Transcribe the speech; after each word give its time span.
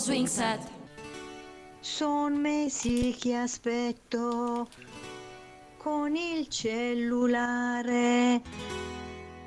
swing 0.00 0.26
set. 0.26 0.60
Son 1.82 2.40
mesi 2.40 3.14
che 3.18 3.34
aspetto 3.34 4.66
con 5.76 6.16
il 6.16 6.48
cellulare 6.48 8.40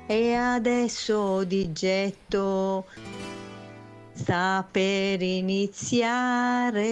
e 0.06 0.34
adesso 0.34 1.42
di 1.42 1.72
getto 1.72 2.86
sta 4.12 4.64
per 4.70 5.22
iniziare. 5.22 6.82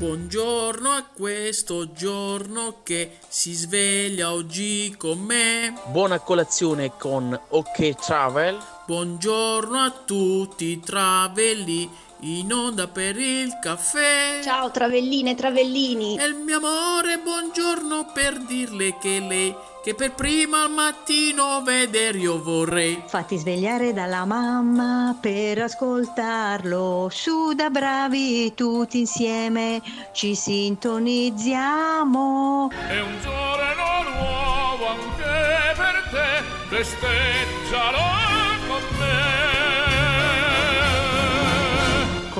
Buongiorno 0.00 0.92
a 0.92 1.04
questo 1.12 1.92
giorno 1.92 2.76
che 2.82 3.18
si 3.28 3.52
sveglia 3.52 4.32
oggi 4.32 4.94
con 4.96 5.18
me. 5.18 5.74
Buona 5.88 6.20
colazione 6.20 6.92
con 6.96 7.38
OK 7.48 7.96
Travel. 7.96 8.58
Buongiorno 8.86 9.76
a 9.76 9.90
tutti 9.90 10.64
i 10.64 10.80
travelli 10.80 11.86
in 12.20 12.50
onda 12.50 12.88
per 12.88 13.18
il 13.18 13.58
caffè. 13.60 14.40
Ciao 14.42 14.70
travelline 14.70 15.32
e 15.32 15.34
travellini. 15.34 16.18
E 16.18 16.24
il 16.24 16.34
mio 16.34 16.56
amore, 16.56 17.18
buongiorno 17.18 18.10
per 18.14 18.42
dirle 18.46 18.96
che 18.96 19.20
lei 19.20 19.54
che 19.82 19.94
per 19.94 20.12
prima 20.12 20.64
al 20.64 20.70
mattino 20.70 21.62
vedere 21.62 22.18
io 22.18 22.42
vorrei. 22.42 23.02
Fatti 23.06 23.38
svegliare 23.38 23.92
dalla 23.92 24.24
mamma 24.24 25.16
per 25.20 25.62
ascoltarlo. 25.62 27.08
Su 27.10 27.52
da 27.54 27.70
bravi 27.70 28.52
tutti 28.54 28.98
insieme 29.00 29.82
ci 30.12 30.34
sintonizziamo. 30.34 32.70
È 32.70 33.00
un 33.00 33.20
giorno 33.22 34.02
nuovo 34.14 34.86
anche 34.86 35.74
per 35.76 36.08
te, 36.10 36.42
festeggialo 36.68 38.20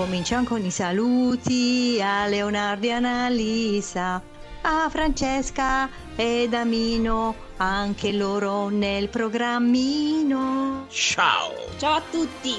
Cominciamo 0.01 0.45
con 0.45 0.65
i 0.65 0.71
saluti 0.71 2.01
a 2.01 2.27
Leonardo 2.27 2.87
e 2.87 2.91
Annalisa, 2.91 4.23
a 4.63 4.89
Francesca 4.91 5.89
ed 6.17 6.53
Amino, 6.53 7.35
anche 7.57 8.13
loro 8.13 8.69
nel 8.69 9.09
programmino. 9.09 10.87
Ciao! 10.89 11.53
Ciao 11.79 11.95
a 11.95 12.03
tutti! 12.11 12.55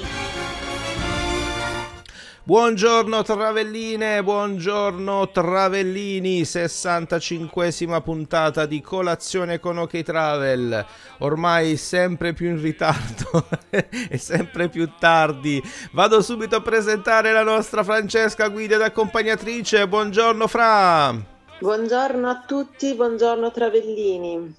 Buongiorno 2.43 3.21
Travelline, 3.21 4.23
buongiorno 4.23 5.29
Travellini, 5.29 6.41
65esima 6.41 8.01
puntata 8.01 8.65
di 8.65 8.81
colazione 8.81 9.59
con 9.59 9.77
OK 9.77 10.01
Travel, 10.01 10.83
ormai 11.19 11.77
sempre 11.77 12.33
più 12.33 12.47
in 12.47 12.59
ritardo 12.59 13.47
e 13.69 14.17
sempre 14.17 14.69
più 14.69 14.89
tardi. 14.97 15.61
Vado 15.91 16.21
subito 16.23 16.55
a 16.55 16.61
presentare 16.61 17.31
la 17.31 17.43
nostra 17.43 17.83
Francesca 17.83 18.47
guida 18.47 18.75
ed 18.75 18.81
accompagnatrice, 18.81 19.87
buongiorno 19.87 20.47
Fra! 20.47 21.40
Buongiorno 21.61 22.27
a 22.27 22.43
tutti, 22.43 22.95
buongiorno 22.95 23.51
Travellini. 23.51 24.55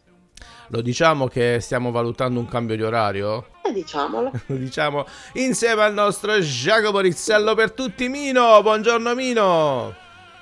Lo 0.69 0.81
diciamo 0.83 1.27
che 1.27 1.59
stiamo 1.61 1.91
valutando 1.91 2.39
un 2.39 2.47
cambio 2.47 2.77
di 2.77 2.85
orario? 2.85 3.47
Eh, 3.65 3.73
diciamolo. 3.73 4.31
Lo 4.47 4.55
diciamo 4.55 5.05
insieme 5.33 5.83
al 5.83 5.95
nostro 5.95 6.39
Giacomo 6.39 7.01
Rizzello 7.01 7.57
per 7.57 7.73
tutti, 7.73 8.07
Mino. 8.07 8.63
Buongiorno 8.63 9.17
Mino. 9.17 9.93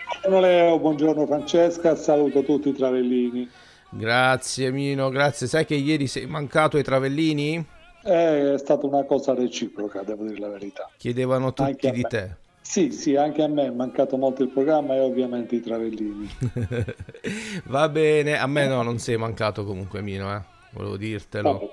Buongiorno 0.05 0.40
Leo, 0.40 0.79
buongiorno 0.79 1.24
Francesca, 1.24 1.95
saluto 1.95 2.42
tutti 2.42 2.68
i 2.68 2.74
travellini. 2.74 3.48
Grazie 3.89 4.70
Mino, 4.70 5.08
grazie. 5.08 5.46
Sai 5.46 5.64
che 5.64 5.77
ieri 5.77 6.07
sei 6.08 6.27
mancato 6.27 6.77
ai 6.77 6.83
travellini? 6.83 7.67
Eh, 8.05 8.52
è 8.52 8.58
stata 8.58 8.84
una 8.84 9.05
cosa 9.05 9.33
reciproca, 9.33 10.02
devo 10.02 10.24
dire 10.24 10.39
la 10.39 10.48
verità. 10.48 10.90
Chiedevano 10.98 11.55
tutti 11.55 11.90
di 11.90 12.02
te. 12.02 12.36
Sì, 12.70 12.92
sì, 12.92 13.17
anche 13.17 13.42
a 13.42 13.48
me 13.48 13.64
è 13.64 13.70
mancato 13.70 14.17
molto 14.17 14.45
il 14.45 14.48
programma 14.48 14.95
e 14.95 15.01
ovviamente 15.01 15.57
i 15.57 15.61
travellini. 15.61 16.31
Va 17.67 17.89
bene, 17.89 18.39
a 18.39 18.47
me 18.47 18.69
no, 18.69 18.83
non 18.83 19.01
sei 19.01 19.17
mancato 19.17 19.64
comunque 19.64 20.01
Mino, 20.03 20.33
eh 20.33 20.41
volevo 20.70 20.97
dirtelo. 20.97 21.48
Oh, 21.48 21.70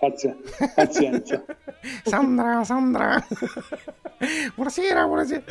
pazienza. 0.74 1.46
Sandra, 2.03 2.63
Sandra. 2.63 3.24
buonasera, 4.55 5.05
buonasera. 5.05 5.44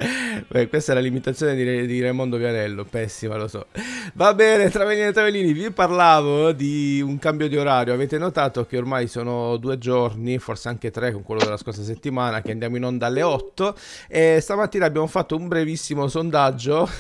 Beh, 0.49 0.69
questa 0.69 0.91
è 0.91 0.94
la 0.97 1.00
limitazione 1.00 1.54
di, 1.54 1.87
di 1.87 2.00
Raimondo 2.00 2.37
Vianello, 2.37 2.84
pessima, 2.84 3.37
lo 3.37 3.47
so. 3.47 3.66
Va 4.15 4.34
bene, 4.34 4.71
Travellini 4.71 5.06
e 5.06 5.12
Travellini, 5.12 5.53
vi 5.53 5.71
parlavo 5.71 6.50
di 6.50 7.00
un 7.00 7.16
cambio 7.21 7.49
di 7.49 7.56
orario. 7.56 7.94
Avete 7.94 8.19
notato 8.19 8.66
che 8.66 8.77
ormai 8.77 9.06
sono 9.06 9.56
due 9.56 9.78
giorni, 9.78 10.38
forse 10.38 10.69
anche 10.69 10.91
tre 10.91 11.12
con 11.12 11.22
quello 11.22 11.44
della 11.44 11.56
scorsa 11.56 11.84
settimana, 11.84 12.43
che 12.43 12.50
andiamo 12.50 12.77
in 12.77 12.84
onda 12.84 13.06
alle 13.06 13.22
8 13.22 13.77
e 14.09 14.41
stamattina 14.41 14.84
abbiamo 14.84 15.06
fatto 15.06 15.37
un 15.37 15.47
brevissimo 15.47 16.09
sondaggio. 16.09 16.91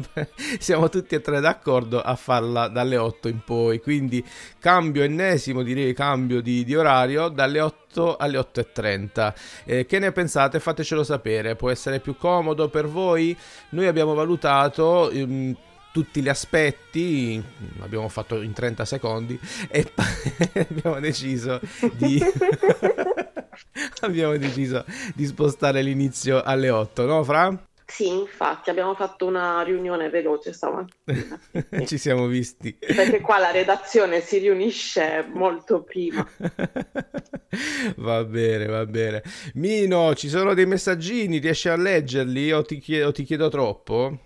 Siamo 0.58 0.88
tutti 0.88 1.16
e 1.16 1.20
tre 1.20 1.40
d'accordo 1.40 2.00
a 2.00 2.14
farla 2.16 2.68
dalle 2.68 2.96
8 2.96 3.28
in 3.28 3.40
poi, 3.44 3.80
quindi 3.80 4.24
cambio 4.58 5.02
ennesimo 5.02 5.62
direi 5.62 5.92
cambio 5.92 6.40
di, 6.40 6.64
di 6.64 6.74
orario 6.74 7.28
dalle 7.28 7.60
8 7.60 7.89
alle 8.16 8.38
8.30. 8.38 9.34
Eh, 9.64 9.86
che 9.86 9.98
ne 9.98 10.12
pensate? 10.12 10.60
Fatecelo 10.60 11.02
sapere, 11.02 11.56
può 11.56 11.70
essere 11.70 12.00
più 12.00 12.16
comodo 12.16 12.68
per 12.68 12.86
voi? 12.86 13.36
Noi 13.70 13.86
abbiamo 13.86 14.14
valutato... 14.14 15.10
Um, 15.12 15.56
tutti 15.92 16.22
gli 16.22 16.28
aspetti, 16.28 17.42
l'abbiamo 17.78 18.08
fatto 18.08 18.40
in 18.42 18.52
30 18.52 18.84
secondi 18.84 19.38
e 19.68 19.90
abbiamo 20.70 21.00
deciso 21.00 21.60
di 21.94 22.22
abbiamo 24.00 24.36
deciso 24.36 24.84
di 25.14 25.26
spostare 25.26 25.82
l'inizio 25.82 26.42
alle 26.42 26.70
8, 26.70 27.06
no 27.06 27.24
Fra? 27.24 27.69
Sì, 27.90 28.06
infatti 28.06 28.70
abbiamo 28.70 28.94
fatto 28.94 29.26
una 29.26 29.62
riunione 29.62 30.08
veloce 30.08 30.52
stamattina. 30.52 31.40
Ci 31.84 31.98
siamo 31.98 32.26
visti. 32.26 32.72
Perché 32.78 33.20
qua 33.20 33.38
la 33.38 33.50
redazione 33.50 34.20
si 34.20 34.38
riunisce 34.38 35.26
molto 35.32 35.82
prima. 35.82 36.26
va 37.96 38.24
bene, 38.24 38.66
va 38.66 38.86
bene. 38.86 39.22
Mino, 39.54 40.14
ci 40.14 40.28
sono 40.28 40.54
dei 40.54 40.66
messaggini, 40.66 41.38
riesci 41.38 41.68
a 41.68 41.76
leggerli 41.76 42.52
o 42.52 42.62
ti 42.62 42.78
chiedo, 42.78 43.10
ti 43.10 43.24
chiedo 43.24 43.48
troppo? 43.48 44.18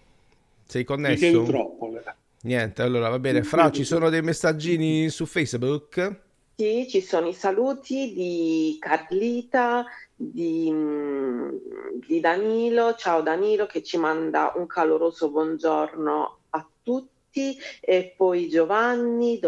Sei 0.66 0.84
connesso? 0.84 1.14
Ti 1.14 1.20
chiedo 1.20 1.44
troppo. 1.44 1.90
Niente, 2.42 2.82
allora 2.82 3.08
va 3.08 3.18
bene. 3.18 3.42
Fra, 3.42 3.70
ci 3.70 3.84
sono 3.84 4.10
dei 4.10 4.20
messaggini 4.20 5.08
su 5.08 5.24
Facebook? 5.24 6.23
Sì, 6.56 6.86
ci 6.88 7.00
sono 7.00 7.26
i 7.26 7.32
saluti 7.32 8.12
di 8.12 8.76
Carlita, 8.78 9.84
di, 10.14 10.70
mm, 10.70 11.48
di 12.06 12.20
Danilo. 12.20 12.94
Ciao 12.94 13.22
Danilo 13.22 13.66
che 13.66 13.82
ci 13.82 13.96
manda 13.96 14.52
un 14.54 14.66
caloroso 14.66 15.30
buongiorno 15.30 16.38
a 16.50 16.68
tutti 16.82 17.56
e 17.80 18.14
poi 18.16 18.48
Giovanni, 18.48 19.40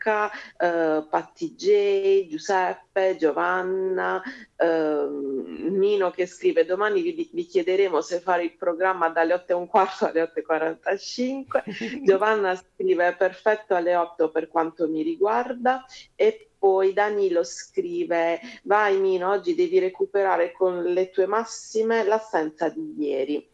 Domenica, 0.00 0.30
eh, 0.56 1.04
Patti 1.08 1.54
J, 1.54 2.28
Giuseppe, 2.28 3.16
Giovanna, 3.18 4.22
eh, 4.56 5.06
Nino 5.06 6.10
che 6.10 6.26
scrive 6.26 6.64
domani 6.64 7.02
vi, 7.02 7.30
vi, 7.32 7.46
chiederemo 7.46 8.00
se 8.00 8.20
fare 8.20 8.44
il 8.44 8.56
programma 8.56 9.10
dalle 9.10 9.34
8 9.34 9.52
e 9.52 9.54
un 9.54 9.66
quarto 9.66 10.06
alle 10.06 10.32
8.45, 10.34 12.02
Giovanna 12.02 12.56
scrive 12.56 13.14
perfetto 13.16 13.74
alle 13.74 13.94
8 13.94 14.30
per 14.30 14.48
quanto 14.48 14.88
mi 14.88 15.02
riguarda 15.02 15.84
e 16.16 16.48
poi 16.58 16.92
Danilo 16.92 17.42
scrive 17.44 18.38
vai 18.64 18.98
Mino 18.98 19.30
oggi 19.30 19.54
devi 19.54 19.78
recuperare 19.78 20.52
con 20.52 20.82
le 20.82 21.08
tue 21.08 21.26
massime 21.26 22.04
l'assenza 22.04 22.68
di 22.68 22.94
ieri 22.98 23.48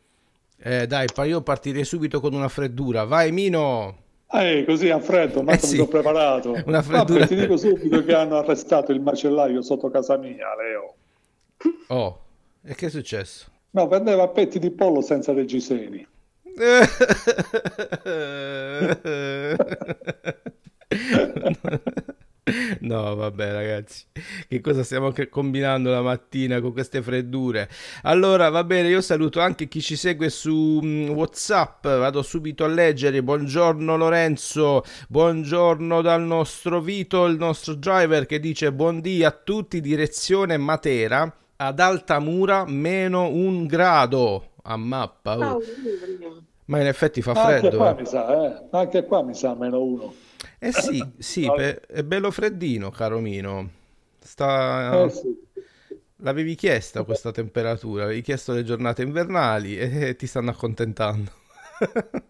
eh 0.59 0.89
dai 0.89 1.07
io 1.27 1.43
partirei 1.43 1.85
subito 1.85 2.19
con 2.19 2.33
una 2.33 2.49
freddura. 2.49 3.05
Vai 3.05 3.31
Mino 3.31 4.06
eh, 4.33 4.65
così 4.67 4.91
a 4.91 4.99
freddo, 4.99 5.43
ma 5.43 5.53
eh 5.53 5.59
sì. 5.59 5.71
mi 5.71 5.77
sono 5.77 5.89
preparato. 5.89 6.61
Una 6.67 6.83
freddura. 6.83 7.21
Vabbè, 7.21 7.29
ti 7.29 7.37
dico 7.37 7.57
subito 7.57 8.05
che 8.05 8.15
hanno 8.15 8.37
arrestato 8.37 8.93
il 8.93 9.01
macellaio 9.01 9.63
sotto 9.63 9.91
casa 9.91 10.17
mia, 10.17 10.55
Leo. 10.57 10.95
Oh, 11.89 12.21
e 12.63 12.75
che 12.75 12.87
è 12.87 12.91
successo? 12.91 13.47
No, 13.71 13.89
vendeva 13.89 14.29
petti 14.29 14.59
di 14.59 14.71
pollo 14.71 15.01
senza 15.01 15.33
reggiseni. 15.33 16.07
No, 22.81 23.15
vabbè, 23.15 23.53
ragazzi, 23.53 24.05
che 24.49 24.61
cosa 24.61 24.85
stiamo 24.85 25.13
combinando 25.29 25.91
la 25.91 26.03
mattina 26.03 26.61
con 26.61 26.73
queste 26.73 27.03
freddure? 27.03 27.69
Allora, 28.03 28.49
va 28.51 28.63
bene, 28.63 28.89
io 28.89 29.01
saluto 29.01 29.41
anche 29.41 29.67
chi 29.67 29.81
ci 29.81 29.97
segue 29.97 30.31
su 30.31 30.81
mm, 30.83 31.11
WhatsApp. 31.11 31.83
Vado 31.87 32.23
subito 32.23 32.65
a 32.65 32.69
leggere. 32.69 33.23
Buongiorno 33.23 33.97
Lorenzo, 33.97 34.85
buongiorno 35.09 36.01
dal 36.03 36.23
nostro 36.23 36.81
Vito, 36.81 37.27
il 37.27 37.37
nostro 37.37 37.75
driver 37.75 38.27
che 38.27 38.39
dice 38.39 38.73
buondì 38.73 39.25
a 39.25 39.33
tutti, 39.33 39.81
direzione 39.81 40.57
Matera 40.57 41.35
ad 41.59 41.81
Altamura 41.81 42.65
meno 42.67 43.29
un 43.29 43.67
grado 43.67 44.51
a 44.63 44.77
mappa. 44.77 45.55
Oh. 45.55 45.61
Ma 46.67 46.81
in 46.81 46.87
effetti 46.87 47.23
fa 47.23 47.33
Anche 47.33 47.59
freddo. 47.59 47.77
qua 47.77 47.97
eh. 47.97 48.01
mi 48.01 48.07
sa, 48.07 48.45
eh. 48.45 48.67
Anche 48.71 49.05
qua 49.05 49.23
mi 49.23 49.35
sa 49.35 49.55
meno 49.55 49.83
uno. 49.83 50.15
Eh 50.59 50.73
sì, 50.73 51.15
sì, 51.19 51.51
pe- 51.53 51.81
è 51.81 52.03
bello 52.03 52.31
freddino, 52.31 52.91
caro 52.91 53.21
Mino. 53.21 53.71
Sta... 54.21 55.03
Eh 55.03 55.11
sì. 55.11 55.31
L'avevi 56.21 56.55
chiesta 56.55 57.05
questa 57.05 57.31
temperatura, 57.31 58.05
avevi 58.05 58.23
chiesto 58.23 58.53
le 58.53 58.65
giornate 58.65 59.03
invernali 59.03 59.79
e 59.79 60.17
ti 60.19 60.27
stanno 60.27 60.51
accontentando. 60.51 61.31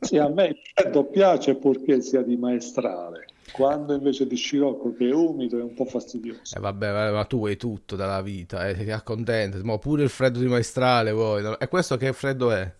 Sì, 0.00 0.16
a 0.16 0.26
me 0.30 0.46
il 0.46 0.56
freddo 0.72 1.04
piace 1.10 1.56
purché 1.56 2.00
sia 2.00 2.22
di 2.22 2.38
maestrale, 2.38 3.34
quando 3.50 3.92
invece 3.94 4.26
di 4.26 4.34
scirocco 4.34 4.94
che 4.94 5.10
è 5.10 5.12
umido 5.12 5.58
è 5.58 5.62
un 5.62 5.74
po' 5.74 5.84
fastidioso. 5.84 6.56
E 6.56 6.58
vabbè, 6.60 6.90
vabbè, 6.92 7.12
ma 7.12 7.24
tu 7.24 7.38
vuoi 7.38 7.56
tutto 7.56 7.94
dalla 7.96 8.22
vita, 8.22 8.66
eh, 8.68 8.74
ti 8.84 8.90
accontenti, 8.90 9.58
ma 9.62 9.78
pure 9.78 10.02
il 10.04 10.08
freddo 10.10 10.38
di 10.40 10.46
maestrale 10.46 11.10
vuoi. 11.12 11.56
E 11.58 11.68
questo 11.68 11.96
che 11.96 12.12
freddo 12.12 12.50
è? 12.52 12.74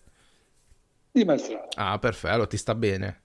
Di 1.13 1.25
maestrale. 1.25 1.67
Ah, 1.77 1.97
perfetto, 1.99 2.33
allora 2.33 2.47
ti 2.47 2.57
sta 2.57 2.75
bene. 2.75 3.21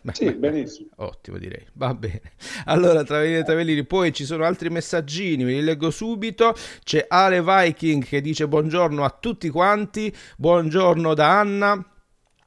Beh, 0.00 0.14
Sì, 0.14 0.24
beh, 0.26 0.34
benissimo. 0.34 0.88
Ottimo, 0.96 1.38
direi. 1.38 1.66
Va 1.74 1.94
bene. 1.94 2.20
Allora, 2.66 3.02
Travellini 3.04 3.38
e 3.38 3.44
Travellini, 3.44 3.84
poi 3.84 4.12
ci 4.12 4.24
sono 4.24 4.44
altri 4.44 4.68
messaggini, 4.70 5.44
ve 5.44 5.52
li 5.52 5.62
leggo 5.62 5.90
subito. 5.90 6.54
C'è 6.84 7.06
Ale 7.08 7.42
Viking 7.42 8.04
che 8.04 8.20
dice 8.20 8.46
buongiorno 8.48 9.04
a 9.04 9.10
tutti 9.10 9.48
quanti, 9.48 10.14
buongiorno 10.36 11.14
da 11.14 11.38
Anna. 11.40 11.84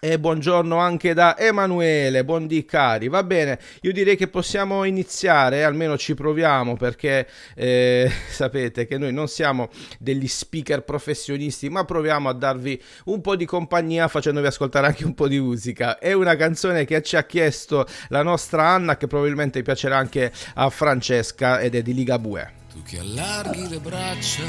E 0.04 0.18
buongiorno 0.18 0.78
anche 0.78 1.14
da 1.14 1.38
Emanuele, 1.38 2.26
buondì 2.26 2.66
cari. 2.66 3.08
Va 3.08 3.22
bene, 3.22 3.60
io 3.82 3.94
direi 3.94 4.18
che 4.18 4.30
possiamo 4.30 4.84
iniziare, 4.84 5.64
almeno 5.64 5.96
ci 5.96 6.16
proviamo 6.16 6.76
perché 6.76 7.28
eh, 7.54 8.12
sapete 8.32 8.88
che 8.88 8.98
noi 8.98 9.14
non 9.14 9.28
siamo 9.28 9.70
degli 10.00 10.28
speaker 10.28 10.82
professionisti, 10.82 11.70
ma 11.70 11.86
proviamo 11.86 12.30
a 12.30 12.34
darvi 12.34 12.82
un 13.06 13.22
po' 13.22 13.36
di 13.36 13.46
compagnia 13.46 14.08
facendovi 14.08 14.48
ascoltare 14.48 14.88
anche 14.88 15.06
un 15.06 15.14
po' 15.14 15.28
di 15.28 15.40
musica. 15.40 16.00
È 16.00 16.14
una 16.14 16.36
canzone 16.36 16.84
che 16.86 17.04
ci 17.04 17.16
ha 17.16 17.24
chiesto 17.24 17.86
la 18.08 18.24
nostra 18.24 18.70
Anna 18.70 18.98
che 18.98 19.06
probabilmente 19.06 19.62
piacerà 19.62 19.98
anche 19.98 20.32
a 20.56 20.68
Francesca 20.72 21.60
ed 21.60 21.76
è 21.76 21.84
di 21.84 21.94
Ligabue. 21.94 22.54
Tu 22.74 22.82
che 22.82 22.98
allarghi 22.98 23.70
le 23.70 23.78
braccia, 23.78 24.42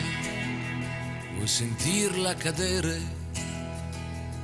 vuoi 1.34 1.46
sentirla 1.46 2.32
cadere 2.36 3.20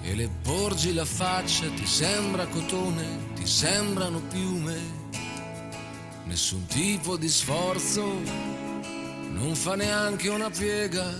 e 0.09 0.15
le 0.15 0.31
porgi 0.43 0.95
la 0.95 1.05
faccia, 1.05 1.69
ti 1.69 1.87
sembra 1.87 2.47
cotone, 2.47 3.05
ti 3.35 3.47
sembrano 3.47 4.21
piume, 4.21 4.77
nessun 6.25 6.65
tipo 6.67 7.19
di 7.19 7.29
sforzo, 7.29 8.21
non 9.33 9.55
fa 9.55 9.75
neanche 9.75 10.29
una 10.29 10.49
piega, 10.49 11.13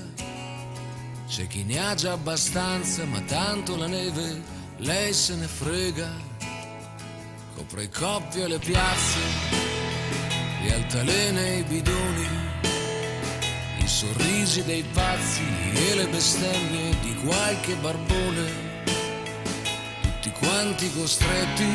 c'è 1.29 1.47
chi 1.47 1.65
ne 1.65 1.79
ha 1.79 1.95
già 1.95 2.13
abbastanza, 2.13 3.05
ma 3.05 3.21
tanto 3.21 3.77
la 3.77 3.87
neve, 3.87 4.43
lei 4.79 5.13
se 5.13 5.35
ne 5.35 5.47
frega, 5.47 6.11
copre 7.57 7.83
i 7.83 7.91
coppi 7.91 8.41
e 8.41 8.49
le 8.49 8.59
piazze, 8.59 9.19
le 10.63 10.75
altalene 10.75 11.47
e 11.47 11.59
i 11.59 11.63
bidoni 11.65 12.47
i 13.89 13.91
sorrisi 13.91 14.63
dei 14.65 14.85
pazzi 14.93 15.41
e 15.73 15.95
le 15.95 16.07
bestemmie 16.09 16.95
di 17.01 17.15
qualche 17.25 17.75
barbone, 17.77 18.68
quanti 20.39 20.93
costretti 20.93 21.67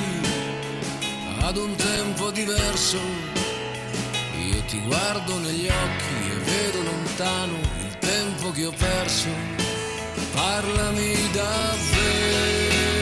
ad 1.41 1.57
un 1.57 1.75
tempo 1.75 2.31
diverso. 2.31 2.97
Io 4.39 4.61
ti 4.67 4.79
guardo 4.81 5.39
negli 5.39 5.67
occhi 5.67 6.31
e 6.31 6.35
vedo 6.43 6.83
lontano 6.83 7.57
il 7.85 7.97
tempo 7.99 8.51
che 8.51 8.65
ho 8.65 8.73
perso. 8.77 9.29
Parlami 10.33 11.13
davvero, 11.31 12.92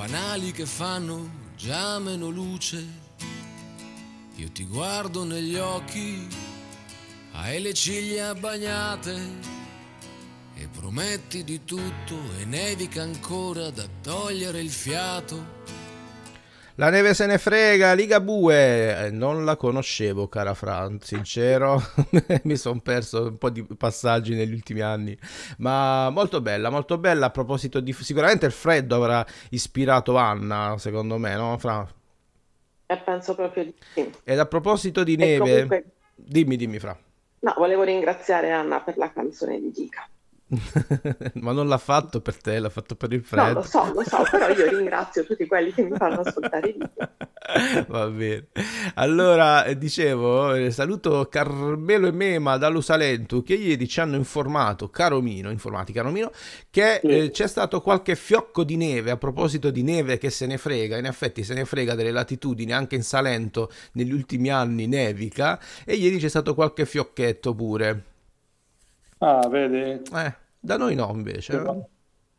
fanali 0.00 0.50
che 0.50 0.64
fanno 0.64 1.28
già 1.58 1.98
meno 1.98 2.30
luce. 2.30 2.82
Io 4.36 4.50
ti 4.50 4.64
guardo 4.64 5.24
negli 5.24 5.56
occhi, 5.56 6.26
hai 7.32 7.60
le 7.60 7.74
ciglia 7.74 8.34
bagnate 8.34 9.20
e 10.54 10.68
prometti 10.68 11.44
di 11.44 11.66
tutto 11.66 12.16
e 12.38 12.46
nevica 12.46 13.02
ancora 13.02 13.68
da 13.68 13.86
togliere 14.00 14.62
il 14.62 14.70
fiato. 14.70 15.58
La 16.80 16.88
neve 16.88 17.12
se 17.12 17.26
ne 17.26 17.36
frega, 17.36 17.92
Ligabue, 17.92 19.04
eh, 19.04 19.10
non 19.10 19.44
la 19.44 19.56
conoscevo, 19.56 20.28
cara 20.28 20.54
Fran, 20.54 20.98
sincero, 21.00 21.78
mi 22.44 22.56
sono 22.56 22.80
perso 22.80 23.24
un 23.24 23.36
po' 23.36 23.50
di 23.50 23.62
passaggi 23.76 24.34
negli 24.34 24.54
ultimi 24.54 24.80
anni, 24.80 25.14
ma 25.58 26.08
molto 26.08 26.40
bella, 26.40 26.70
molto 26.70 26.96
bella, 26.96 27.26
a 27.26 27.30
proposito 27.30 27.80
di... 27.80 27.92
sicuramente 27.92 28.46
il 28.46 28.52
freddo 28.52 28.96
avrà 28.96 29.22
ispirato 29.50 30.16
Anna, 30.16 30.76
secondo 30.78 31.18
me, 31.18 31.36
no, 31.36 31.58
Fran? 31.58 31.86
E 32.86 32.96
penso 32.96 33.34
proprio 33.34 33.64
di 33.64 33.74
sì. 33.92 34.10
Ed 34.24 34.38
a 34.38 34.46
proposito 34.46 35.04
di 35.04 35.12
E 35.12 35.16
neve, 35.18 35.38
comunque, 35.38 35.84
dimmi, 36.14 36.56
dimmi, 36.56 36.78
Fra. 36.78 36.96
no, 37.40 37.54
volevo 37.58 37.82
ringraziare 37.82 38.52
Anna 38.52 38.80
per 38.80 38.96
la 38.96 39.12
canzone 39.12 39.60
di 39.60 39.70
Gica. 39.70 40.08
Ma 41.34 41.52
non 41.52 41.68
l'ha 41.68 41.78
fatto 41.78 42.20
per 42.20 42.36
te, 42.40 42.58
l'ha 42.58 42.70
fatto 42.70 42.96
per 42.96 43.12
il 43.12 43.18
No, 43.18 43.24
freddo. 43.24 43.60
lo 43.60 43.62
so, 43.62 43.92
lo 43.94 44.02
so, 44.02 44.26
però 44.28 44.48
io 44.48 44.68
ringrazio 44.68 45.24
tutti 45.24 45.46
quelli 45.46 45.72
che 45.72 45.82
mi 45.82 45.96
fanno 45.96 46.20
ascoltare 46.20 46.68
i 46.68 46.72
video. 46.72 47.08
Va 47.88 48.06
bene. 48.08 48.48
Allora, 48.94 49.64
eh, 49.64 49.78
dicevo, 49.78 50.54
eh, 50.54 50.70
saluto 50.70 51.26
Carmelo 51.30 52.08
e 52.08 52.12
Mema 52.12 52.56
da 52.58 52.68
Lusalento 52.68 53.42
che 53.42 53.54
ieri 53.54 53.88
ci 53.88 54.00
hanno 54.00 54.16
informato, 54.16 54.90
caro 54.90 55.20
Mino, 55.20 55.50
informati 55.50 55.92
caro 55.92 56.10
Mino, 56.10 56.30
che 56.70 56.98
Sì. 57.00 57.06
eh, 57.08 57.30
c'è 57.30 57.46
stato 57.46 57.80
qualche 57.80 58.16
fiocco 58.16 58.64
di 58.64 58.76
neve, 58.76 59.10
a 59.12 59.16
proposito 59.16 59.70
di 59.70 59.82
neve 59.82 60.18
che 60.18 60.30
se 60.30 60.46
ne 60.46 60.58
frega, 60.58 60.96
in 60.98 61.06
effetti 61.06 61.42
se 61.44 61.54
ne 61.54 61.64
frega 61.64 61.94
delle 61.94 62.10
latitudini, 62.10 62.72
anche 62.72 62.96
in 62.96 63.02
Salento 63.04 63.70
negli 63.92 64.12
ultimi 64.12 64.50
anni 64.50 64.86
nevica, 64.86 65.60
e 65.84 65.94
ieri 65.94 66.18
c'è 66.18 66.28
stato 66.28 66.54
qualche 66.54 66.86
fiocchetto 66.86 67.54
pure. 67.54 68.04
Ah, 69.20 69.46
vedi? 69.48 70.02
Eh, 70.12 70.34
da 70.58 70.76
noi 70.76 70.94
no 70.94 71.10
invece. 71.14 71.52
eh. 71.54 71.84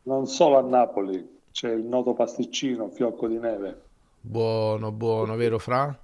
Non 0.04 0.26
solo 0.26 0.58
a 0.58 0.62
Napoli, 0.62 1.42
c'è 1.52 1.70
il 1.72 1.84
noto 1.84 2.12
pasticcino 2.14 2.88
fiocco 2.90 3.28
di 3.28 3.38
neve. 3.38 3.82
Buono, 4.20 4.90
buono, 4.92 5.36
vero 5.36 5.58
Fra? 5.58 5.96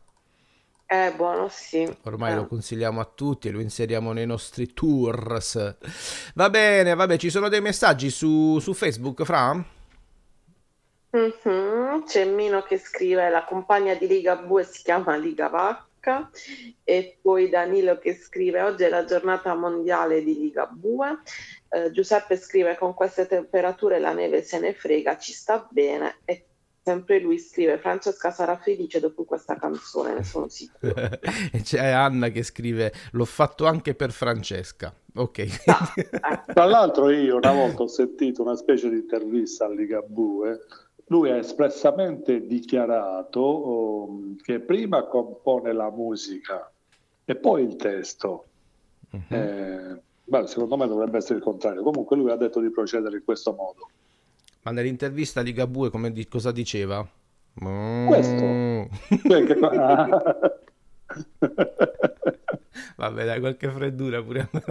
Eh, 0.87 1.13
buono, 1.17 1.49
sì. 1.51 1.87
Ormai 2.05 2.33
Eh. 2.33 2.35
lo 2.35 2.47
consigliamo 2.47 3.01
a 3.01 3.05
tutti 3.05 3.49
e 3.49 3.51
lo 3.51 3.61
inseriamo 3.61 4.13
nei 4.13 4.27
nostri 4.27 4.73
tours. 4.73 5.77
Va 6.35 6.51
bene, 6.51 6.95
vabbè, 6.95 7.17
ci 7.19 7.31
sono 7.31 7.49
dei 7.49 7.61
messaggi 7.61 8.11
su, 8.11 8.59
su 8.59 8.73
Facebook, 8.73 9.25
Fra? 9.25 9.65
Mhm, 11.11 12.05
C'è 12.05 12.25
Mino 12.27 12.63
che 12.63 12.79
scrive 12.79 13.29
la 13.31 13.45
compagna 13.45 13.95
di 13.95 14.07
Liga 14.07 14.37
Bue 14.37 14.63
si 14.65 14.83
chiama 14.83 15.17
Liga 15.17 15.49
Vacca 15.49 15.87
e 16.85 17.19
poi 17.21 17.49
Danilo 17.49 17.99
che 17.99 18.15
scrive 18.15 18.63
oggi 18.63 18.85
è 18.85 18.89
la 18.89 19.05
giornata 19.05 19.55
mondiale 19.55 20.23
di 20.23 20.35
Liga 20.35 20.67
Bue. 20.67 21.19
Eh, 21.69 21.91
Giuseppe 21.91 22.37
scrive 22.37 22.77
con 22.77 22.95
queste 22.95 23.27
temperature 23.27 23.99
la 23.99 24.13
neve 24.13 24.43
se 24.43 24.59
ne 24.59 24.73
frega, 24.73 25.19
ci 25.19 25.33
sta 25.33 25.67
bene 25.71 26.19
e 26.25 26.45
sempre 26.89 27.21
lui 27.21 27.39
scrive 27.39 27.77
Francesca 27.77 28.31
sarà 28.31 28.57
felice 28.57 28.99
dopo 28.99 29.25
questa 29.25 29.57
canzone, 29.59 30.15
ne 30.15 30.25
sono 30.25 30.49
sicuro. 30.49 30.95
e 31.53 31.61
c'è 31.63 31.89
Anna 31.89 32.29
che 32.29 32.43
scrive 32.43 32.93
l'ho 33.13 33.27
fatto 33.27 33.67
anche 33.67 33.95
per 33.95 34.11
Francesca. 34.11 34.95
Ok. 35.17 35.65
Tra 36.55 36.65
l'altro 36.65 37.11
io 37.11 37.37
una 37.37 37.53
volta 37.53 37.83
ho 37.83 37.89
sentito 37.89 38.41
una 38.41 38.57
specie 38.57 38.89
di 38.89 38.97
intervista 38.97 39.67
a 39.67 39.69
Ligabue, 39.69 40.61
lui 41.09 41.31
ha 41.31 41.37
espressamente 41.37 42.47
dichiarato 42.47 43.41
oh, 43.41 44.21
che 44.43 44.61
prima 44.61 45.05
compone 45.05 45.73
la 45.73 45.91
musica 45.91 46.71
e 47.25 47.37
poi 47.37 47.65
il 47.65 47.77
testo. 47.77 48.47
Eh, 49.29 50.01
beh, 50.25 50.47
secondo 50.47 50.77
me 50.77 50.87
dovrebbe 50.87 51.19
essere 51.19 51.37
il 51.37 51.45
contrario. 51.45 51.83
Comunque 51.83 52.17
lui 52.17 52.31
ha 52.31 52.37
detto 52.37 52.61
di 52.61 52.71
procedere 52.71 53.17
in 53.17 53.25
questo 53.25 53.53
modo. 53.53 53.89
Ma 54.63 54.71
nell'intervista 54.71 55.41
a 55.41 55.43
Ligabue 55.43 55.91
come 55.91 56.13
di- 56.13 56.29
cosa 56.29 56.53
diceva? 56.53 57.07
Questo. 58.09 58.89
Vabbè, 62.97 63.25
dai, 63.25 63.41
qualche 63.41 63.71
freddura 63.71 64.23
pure 64.23 64.41
a 64.41 64.49
me. 64.51 64.63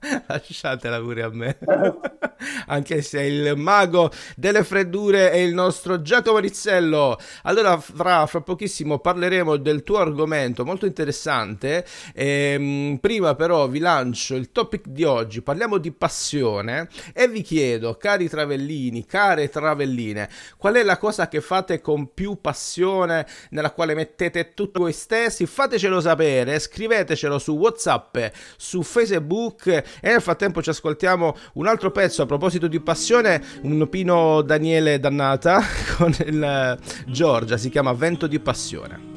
Lasciatela 0.26 0.98
pure 1.00 1.22
a 1.22 1.30
me. 1.30 1.58
Anche 2.66 3.02
se 3.02 3.22
il 3.22 3.54
mago 3.56 4.10
delle 4.36 4.64
freddure 4.64 5.30
è 5.30 5.36
il 5.36 5.52
nostro 5.52 6.02
Giacomo 6.02 6.38
Rizzello. 6.38 7.18
Allora, 7.42 7.78
fra, 7.78 8.26
fra 8.26 8.40
pochissimo 8.40 8.98
parleremo 8.98 9.56
del 9.56 9.82
tuo 9.82 9.98
argomento 9.98 10.64
molto 10.64 10.86
interessante. 10.86 11.84
Ehm, 12.14 12.98
prima, 13.00 13.34
però, 13.34 13.68
vi 13.68 13.78
lancio 13.78 14.36
il 14.36 14.52
topic 14.52 14.86
di 14.88 15.04
oggi. 15.04 15.42
Parliamo 15.42 15.78
di 15.78 15.92
passione 15.92 16.88
e 17.12 17.28
vi 17.28 17.42
chiedo, 17.42 17.96
cari 17.96 18.28
travellini, 18.28 19.04
care 19.04 19.48
travelline, 19.48 20.28
qual 20.56 20.74
è 20.74 20.82
la 20.82 20.96
cosa 20.96 21.28
che 21.28 21.40
fate 21.40 21.80
con 21.80 22.12
più 22.14 22.40
passione, 22.40 23.26
nella 23.50 23.72
quale 23.72 23.94
mettete 23.94 24.54
tutto 24.54 24.80
voi 24.80 24.92
stessi? 24.92 25.46
Fatecelo 25.46 26.00
sapere, 26.00 26.58
scrivetecelo 26.58 27.38
su 27.38 27.49
WhatsApp, 27.54 28.16
su 28.56 28.82
Facebook 28.82 29.66
e 29.66 29.84
nel 30.02 30.20
frattempo 30.20 30.62
ci 30.62 30.70
ascoltiamo 30.70 31.36
un 31.54 31.66
altro 31.66 31.90
pezzo 31.90 32.22
a 32.22 32.26
proposito 32.26 32.66
di 32.66 32.80
passione, 32.80 33.42
un 33.62 33.88
Pino 33.88 34.42
Daniele 34.42 34.98
Dannata 34.98 35.60
con 35.96 36.14
il 36.26 36.42
eh, 36.42 36.78
Giorgia, 37.06 37.56
si 37.56 37.68
chiama 37.70 37.92
Vento 37.92 38.26
di 38.26 38.38
Passione. 38.40 39.08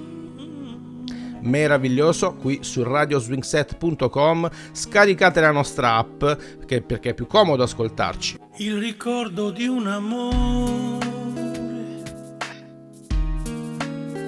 Meraviglioso 1.42 2.36
qui 2.36 2.60
su 2.62 2.84
radioswingset.com 2.84 4.50
scaricate 4.72 5.42
la 5.42 5.52
nostra 5.52 5.96
app 5.96 6.24
che- 6.66 6.82
perché 6.82 7.10
è 7.10 7.14
più 7.14 7.28
comodo 7.28 7.64
ascoltarci. 7.64 8.40
Il 8.58 8.78
ricordo 8.78 9.50
di 9.52 9.68
un 9.68 9.88
amore 9.88 11.12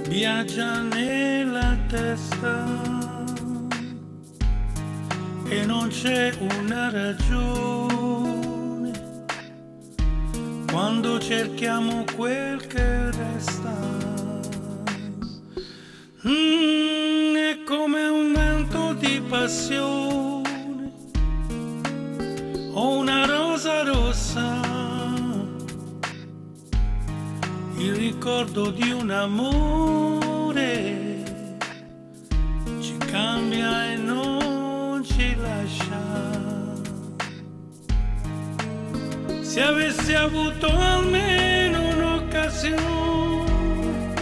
viaggia 0.10 0.82
nella 0.82 1.78
testa 1.88 3.05
e 5.48 5.66
non 5.66 5.90
c'è 5.90 6.34
una 6.40 6.90
ragione. 6.90 8.44
Quando 10.72 11.20
cerchiamo 11.20 12.04
quel 12.16 12.66
che 12.68 13.12
resta. 13.12 13.94
Mm, 16.28 17.36
è 17.36 17.64
come 17.64 18.08
un 18.08 18.34
vento 18.34 18.94
di 18.94 19.22
passione. 19.28 20.24
O 22.74 22.98
una 22.98 23.25
rosa 23.25 23.84
rossa, 23.84 24.60
il 27.78 27.96
ricordo 27.96 28.70
di 28.72 28.92
un 28.92 29.12
amore 29.12 30.35
avessi 40.06 40.14
avuto 40.14 40.68
almeno 40.68 41.90
un'occasione, 41.90 44.14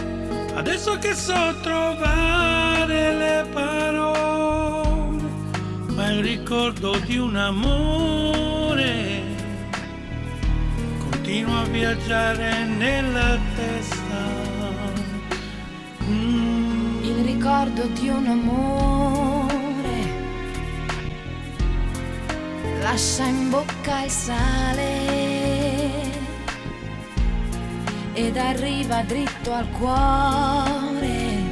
adesso 0.54 0.98
che 0.98 1.14
so 1.14 1.54
trovare 1.60 3.14
le 3.14 3.46
parole, 3.52 5.22
ma 5.94 6.10
il 6.10 6.22
ricordo 6.22 6.98
di 7.00 7.18
un 7.18 7.36
amore 7.36 9.22
continua 10.98 11.60
a 11.60 11.64
viaggiare 11.64 12.64
nella 12.64 13.38
testa. 13.54 14.22
Mm. 16.04 17.02
Il 17.02 17.24
ricordo 17.24 17.82
di 17.88 18.08
un 18.08 18.26
amore 18.26 19.52
lascia 22.80 23.26
in 23.26 23.50
bocca 23.50 24.02
il 24.02 24.10
sale 24.10 25.13
ed 28.14 28.36
arriva 28.36 29.02
dritto 29.02 29.52
al 29.52 29.68
cuore 29.72 31.42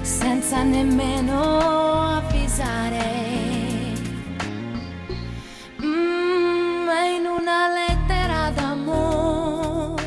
senza 0.00 0.64
nemmeno 0.64 2.16
avvisare. 2.16 3.18
Mm, 5.82 6.88
è 6.88 7.08
in 7.16 7.26
una 7.26 7.68
lettera 7.72 8.50
d'amore 8.50 9.98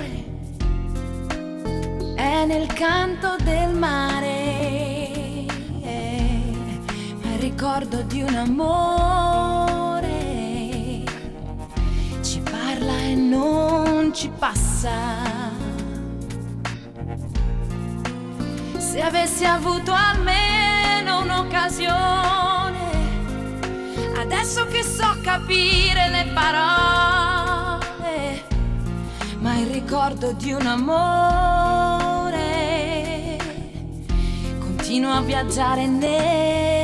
è 2.15 2.45
nel 2.45 2.67
canto 2.73 3.37
del 3.41 3.73
mare, 3.73 5.45
ma 7.21 7.33
il 7.33 7.39
ricordo 7.39 8.01
di 8.01 8.21
un 8.21 8.35
amore 8.35 9.32
ci 14.23 14.31
passa. 14.39 14.91
Se 18.77 19.01
avessi 19.01 19.43
avuto 19.43 19.91
almeno 19.91 21.23
un'occasione, 21.23 22.79
adesso 24.17 24.65
che 24.67 24.81
so 24.81 25.17
capire 25.21 26.07
le 26.07 26.31
parole, 26.33 27.83
ma 29.39 29.57
il 29.57 29.67
ricordo 29.67 30.31
di 30.31 30.53
un 30.53 30.67
amore 30.67 32.21
continua 34.57 35.17
a 35.17 35.21
viaggiare 35.21 35.85
nella 35.85 36.82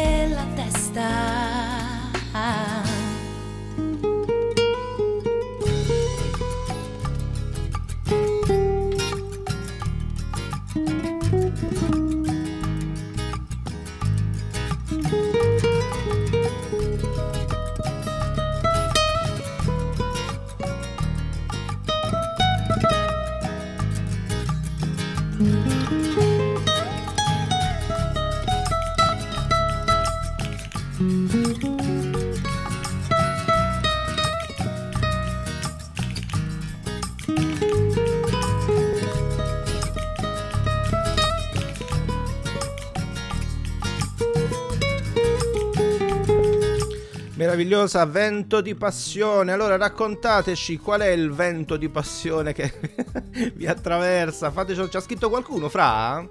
meravigliosa 47.60 48.06
vento 48.06 48.62
di 48.62 48.74
passione. 48.75 49.51
Allora 49.51 49.75
raccontateci 49.75 50.78
qual 50.78 51.01
è 51.01 51.10
il 51.10 51.32
vento 51.32 51.75
di 51.75 51.89
passione 51.89 52.54
che 52.54 52.72
vi 53.54 53.68
attraversa. 53.68 54.50
Fateci, 54.50 54.88
c'ha 54.88 55.01
scritto 55.01 55.30
qualcuno, 55.30 55.68
Fra? 55.68 56.25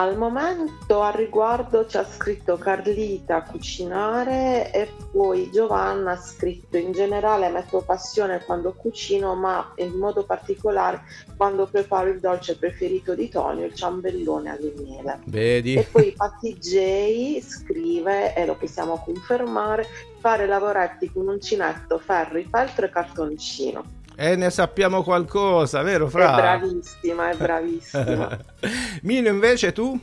Al 0.00 0.16
momento 0.16 1.02
a 1.02 1.10
riguardo 1.10 1.84
ci 1.88 1.96
ha 1.96 2.04
scritto 2.04 2.56
Carlita 2.56 3.42
cucinare 3.42 4.70
e 4.70 4.88
poi 5.10 5.50
Giovanna 5.50 6.12
ha 6.12 6.16
scritto 6.16 6.76
in 6.76 6.92
generale 6.92 7.48
metto 7.48 7.82
passione 7.84 8.44
quando 8.44 8.74
cucino 8.74 9.34
ma 9.34 9.72
in 9.78 9.94
modo 9.94 10.22
particolare 10.22 11.02
quando 11.36 11.66
preparo 11.66 12.10
il 12.10 12.20
dolce 12.20 12.56
preferito 12.56 13.16
di 13.16 13.28
Tonio, 13.28 13.64
il 13.64 13.74
ciambellone 13.74 14.50
alle 14.50 14.72
miele. 14.78 15.18
Vedi? 15.24 15.74
E 15.74 15.82
poi 15.90 16.12
Patti 16.12 16.54
J 16.54 17.40
scrive, 17.40 18.36
e 18.36 18.46
lo 18.46 18.54
possiamo 18.54 19.02
confermare, 19.04 19.84
fare 20.20 20.46
lavoretti 20.46 21.10
con 21.10 21.26
uncinetto, 21.26 21.98
ferri, 21.98 22.46
feltro 22.48 22.86
e 22.86 22.90
cartoncino. 22.90 23.97
E 24.20 24.34
ne 24.34 24.50
sappiamo 24.50 25.04
qualcosa, 25.04 25.80
vero 25.82 26.08
Fra? 26.08 26.32
È 26.32 26.58
bravissima, 26.58 27.30
è 27.30 27.36
bravissima. 27.36 28.38
Mino 29.02 29.28
invece 29.28 29.70
tu? 29.70 29.96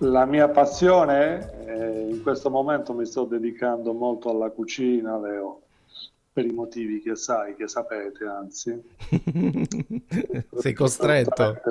La 0.00 0.26
mia 0.26 0.50
passione, 0.50 1.64
eh, 1.64 2.08
in 2.10 2.22
questo 2.22 2.50
momento 2.50 2.92
mi 2.92 3.06
sto 3.06 3.24
dedicando 3.24 3.94
molto 3.94 4.28
alla 4.28 4.50
cucina, 4.50 5.18
Leo, 5.18 5.62
per 6.30 6.44
i 6.44 6.52
motivi 6.52 7.00
che 7.00 7.16
sai, 7.16 7.56
che 7.56 7.68
sapete 7.68 8.26
anzi. 8.26 8.78
Sei 10.58 10.74
costretto. 10.74 11.62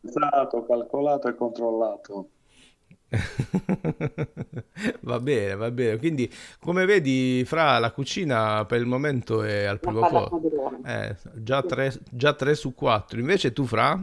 Pensato, 0.00 0.64
calcolato 0.66 1.26
e 1.26 1.34
controllato. 1.34 2.28
Va 5.00 5.20
bene, 5.20 5.54
va 5.54 5.70
bene. 5.70 5.96
Quindi, 5.98 6.32
come 6.60 6.84
vedi, 6.84 7.44
Fra, 7.46 7.78
la 7.78 7.92
cucina 7.92 8.64
per 8.64 8.80
il 8.80 8.86
momento 8.86 9.42
è 9.42 9.64
al 9.64 9.78
primo 9.80 10.08
posto. 10.08 10.40
Eh, 10.84 11.16
già, 11.34 11.62
tre, 11.62 11.92
già 12.10 12.34
3 12.34 12.54
su 12.54 12.74
4. 12.74 13.18
Invece 13.18 13.52
tu, 13.52 13.64
Fra? 13.64 14.00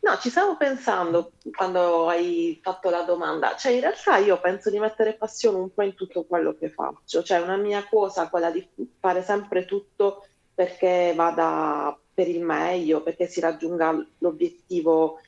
No, 0.00 0.18
ci 0.18 0.30
stavo 0.30 0.56
pensando 0.56 1.32
quando 1.54 2.08
hai 2.08 2.58
fatto 2.60 2.90
la 2.90 3.02
domanda. 3.02 3.54
Cioè, 3.54 3.72
in 3.72 3.80
realtà 3.80 4.16
io 4.16 4.40
penso 4.40 4.68
di 4.68 4.80
mettere 4.80 5.14
passione 5.14 5.58
un 5.58 5.72
po' 5.72 5.82
in 5.82 5.94
tutto 5.94 6.24
quello 6.24 6.56
che 6.58 6.70
faccio. 6.70 7.22
Cioè, 7.22 7.40
una 7.40 7.56
mia 7.56 7.86
cosa, 7.88 8.28
quella 8.28 8.50
di 8.50 8.66
fare 8.98 9.22
sempre 9.22 9.64
tutto 9.64 10.26
perché 10.54 11.12
vada 11.14 11.96
per 12.12 12.28
il 12.28 12.42
meglio, 12.42 13.02
perché 13.02 13.26
si 13.26 13.40
raggiunga 13.40 14.04
l'obiettivo 14.18 15.20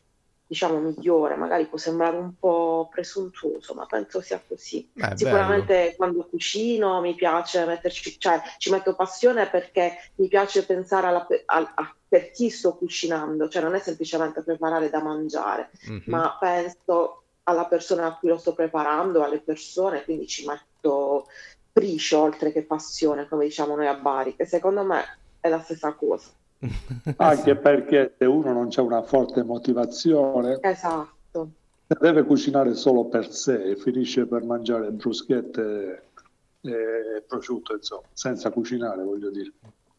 diciamo 0.46 0.78
migliore, 0.78 1.36
magari 1.36 1.66
può 1.66 1.78
sembrare 1.78 2.16
un 2.16 2.34
po' 2.38 2.88
presuntuoso, 2.90 3.74
ma 3.74 3.86
penso 3.86 4.20
sia 4.20 4.42
così. 4.46 4.88
Eh, 4.94 5.16
Sicuramente 5.16 5.74
bello. 5.74 5.94
quando 5.96 6.26
cucino 6.26 7.00
mi 7.00 7.14
piace 7.14 7.64
metterci, 7.64 8.18
cioè 8.18 8.40
ci 8.58 8.70
metto 8.70 8.94
passione 8.94 9.48
perché 9.48 9.96
mi 10.16 10.28
piace 10.28 10.64
pensare 10.66 11.06
alla, 11.06 11.26
a, 11.46 11.72
a, 11.74 11.94
per 12.06 12.30
chi 12.30 12.50
sto 12.50 12.76
cucinando, 12.76 13.48
cioè 13.48 13.62
non 13.62 13.74
è 13.74 13.80
semplicemente 13.80 14.42
preparare 14.42 14.90
da 14.90 15.02
mangiare, 15.02 15.70
Mhm. 15.88 16.02
ma 16.06 16.36
penso 16.38 17.22
alla 17.44 17.66
persona 17.66 18.06
a 18.06 18.16
cui 18.16 18.28
lo 18.28 18.38
sto 18.38 18.54
preparando, 18.54 19.22
alle 19.24 19.40
persone, 19.40 20.04
quindi 20.04 20.26
ci 20.26 20.46
metto 20.46 21.26
priscio 21.72 22.20
oltre 22.20 22.52
che 22.52 22.62
passione, 22.62 23.26
come 23.28 23.44
diciamo 23.44 23.74
noi 23.74 23.86
a 23.88 23.94
Bari, 23.94 24.36
che 24.36 24.46
secondo 24.46 24.84
me 24.84 25.02
è 25.40 25.48
la 25.48 25.60
stessa 25.60 25.92
cosa. 25.92 26.28
Anche 27.16 27.56
perché 27.56 28.14
se 28.18 28.24
uno 28.24 28.52
non 28.52 28.68
c'è 28.68 28.80
una 28.80 29.02
forte 29.02 29.42
motivazione, 29.42 30.58
Esatto. 30.60 31.50
deve 32.00 32.24
cucinare 32.24 32.74
solo 32.74 33.06
per 33.06 33.32
sé 33.32 33.70
e 33.70 33.76
finisce 33.76 34.26
per 34.26 34.42
mangiare 34.44 34.90
bruschette 34.90 36.02
e 36.60 37.24
prosciutto, 37.26 37.74
insomma, 37.74 38.08
senza 38.12 38.50
cucinare, 38.50 39.02
voglio 39.02 39.30
dire. 39.30 39.52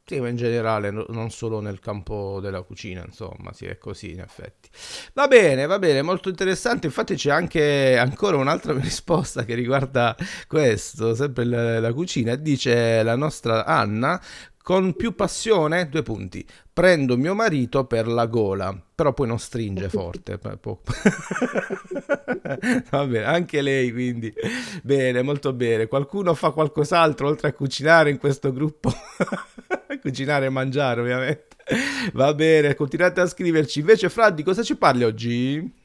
Sì, 0.07 0.19
ma 0.19 0.27
in 0.29 0.35
generale, 0.35 0.91
no- 0.91 1.05
non 1.09 1.31
solo 1.31 1.59
nel 1.61 1.79
campo 1.79 2.39
della 2.39 2.61
cucina, 2.61 3.03
insomma, 3.03 3.53
sì, 3.53 3.65
è 3.65 3.79
così 3.79 4.11
in 4.11 4.19
effetti. 4.19 4.69
Va 5.15 5.27
bene, 5.27 5.65
va 5.65 5.79
bene, 5.79 6.03
molto 6.03 6.29
interessante. 6.29 6.85
Infatti 6.85 7.15
c'è 7.15 7.31
anche 7.31 7.97
ancora 7.97 8.37
un'altra 8.37 8.73
risposta 8.79 9.45
che 9.45 9.55
riguarda 9.55 10.15
questo, 10.47 11.15
sempre 11.15 11.45
la, 11.45 11.79
la 11.79 11.91
cucina. 11.91 12.35
Dice 12.35 13.01
la 13.01 13.15
nostra 13.15 13.65
Anna, 13.65 14.21
con 14.65 14.95
più 14.95 15.13
passione, 15.13 15.87
due 15.89 16.01
punti, 16.01 16.43
prendo 16.73 17.17
mio 17.17 17.35
marito 17.35 17.85
per 17.85 18.07
la 18.07 18.25
gola, 18.25 18.75
però 18.95 19.13
poi 19.13 19.27
non 19.27 19.37
stringe 19.37 19.89
forte. 19.89 20.39
po- 20.59 20.81
Va 22.89 23.05
bene, 23.05 23.25
anche 23.25 23.61
lei 23.61 23.91
quindi. 23.91 24.33
Bene, 24.81 25.21
molto 25.21 25.53
bene. 25.53 25.85
Qualcuno 25.85 26.33
fa 26.33 26.49
qualcos'altro 26.49 27.27
oltre 27.27 27.49
a 27.49 27.53
cucinare 27.53 28.09
in 28.09 28.17
questo 28.17 28.51
gruppo? 28.51 28.91
cucinare 30.01 30.47
e 30.47 30.49
mangiare, 30.49 31.01
ovviamente. 31.01 31.57
Va 32.13 32.33
bene, 32.33 32.73
continuate 32.73 33.21
a 33.21 33.27
scriverci. 33.27 33.81
Invece, 33.81 34.09
Fra, 34.09 34.31
di 34.31 34.41
cosa 34.41 34.63
ci 34.63 34.75
parli 34.75 35.03
oggi? 35.03 35.83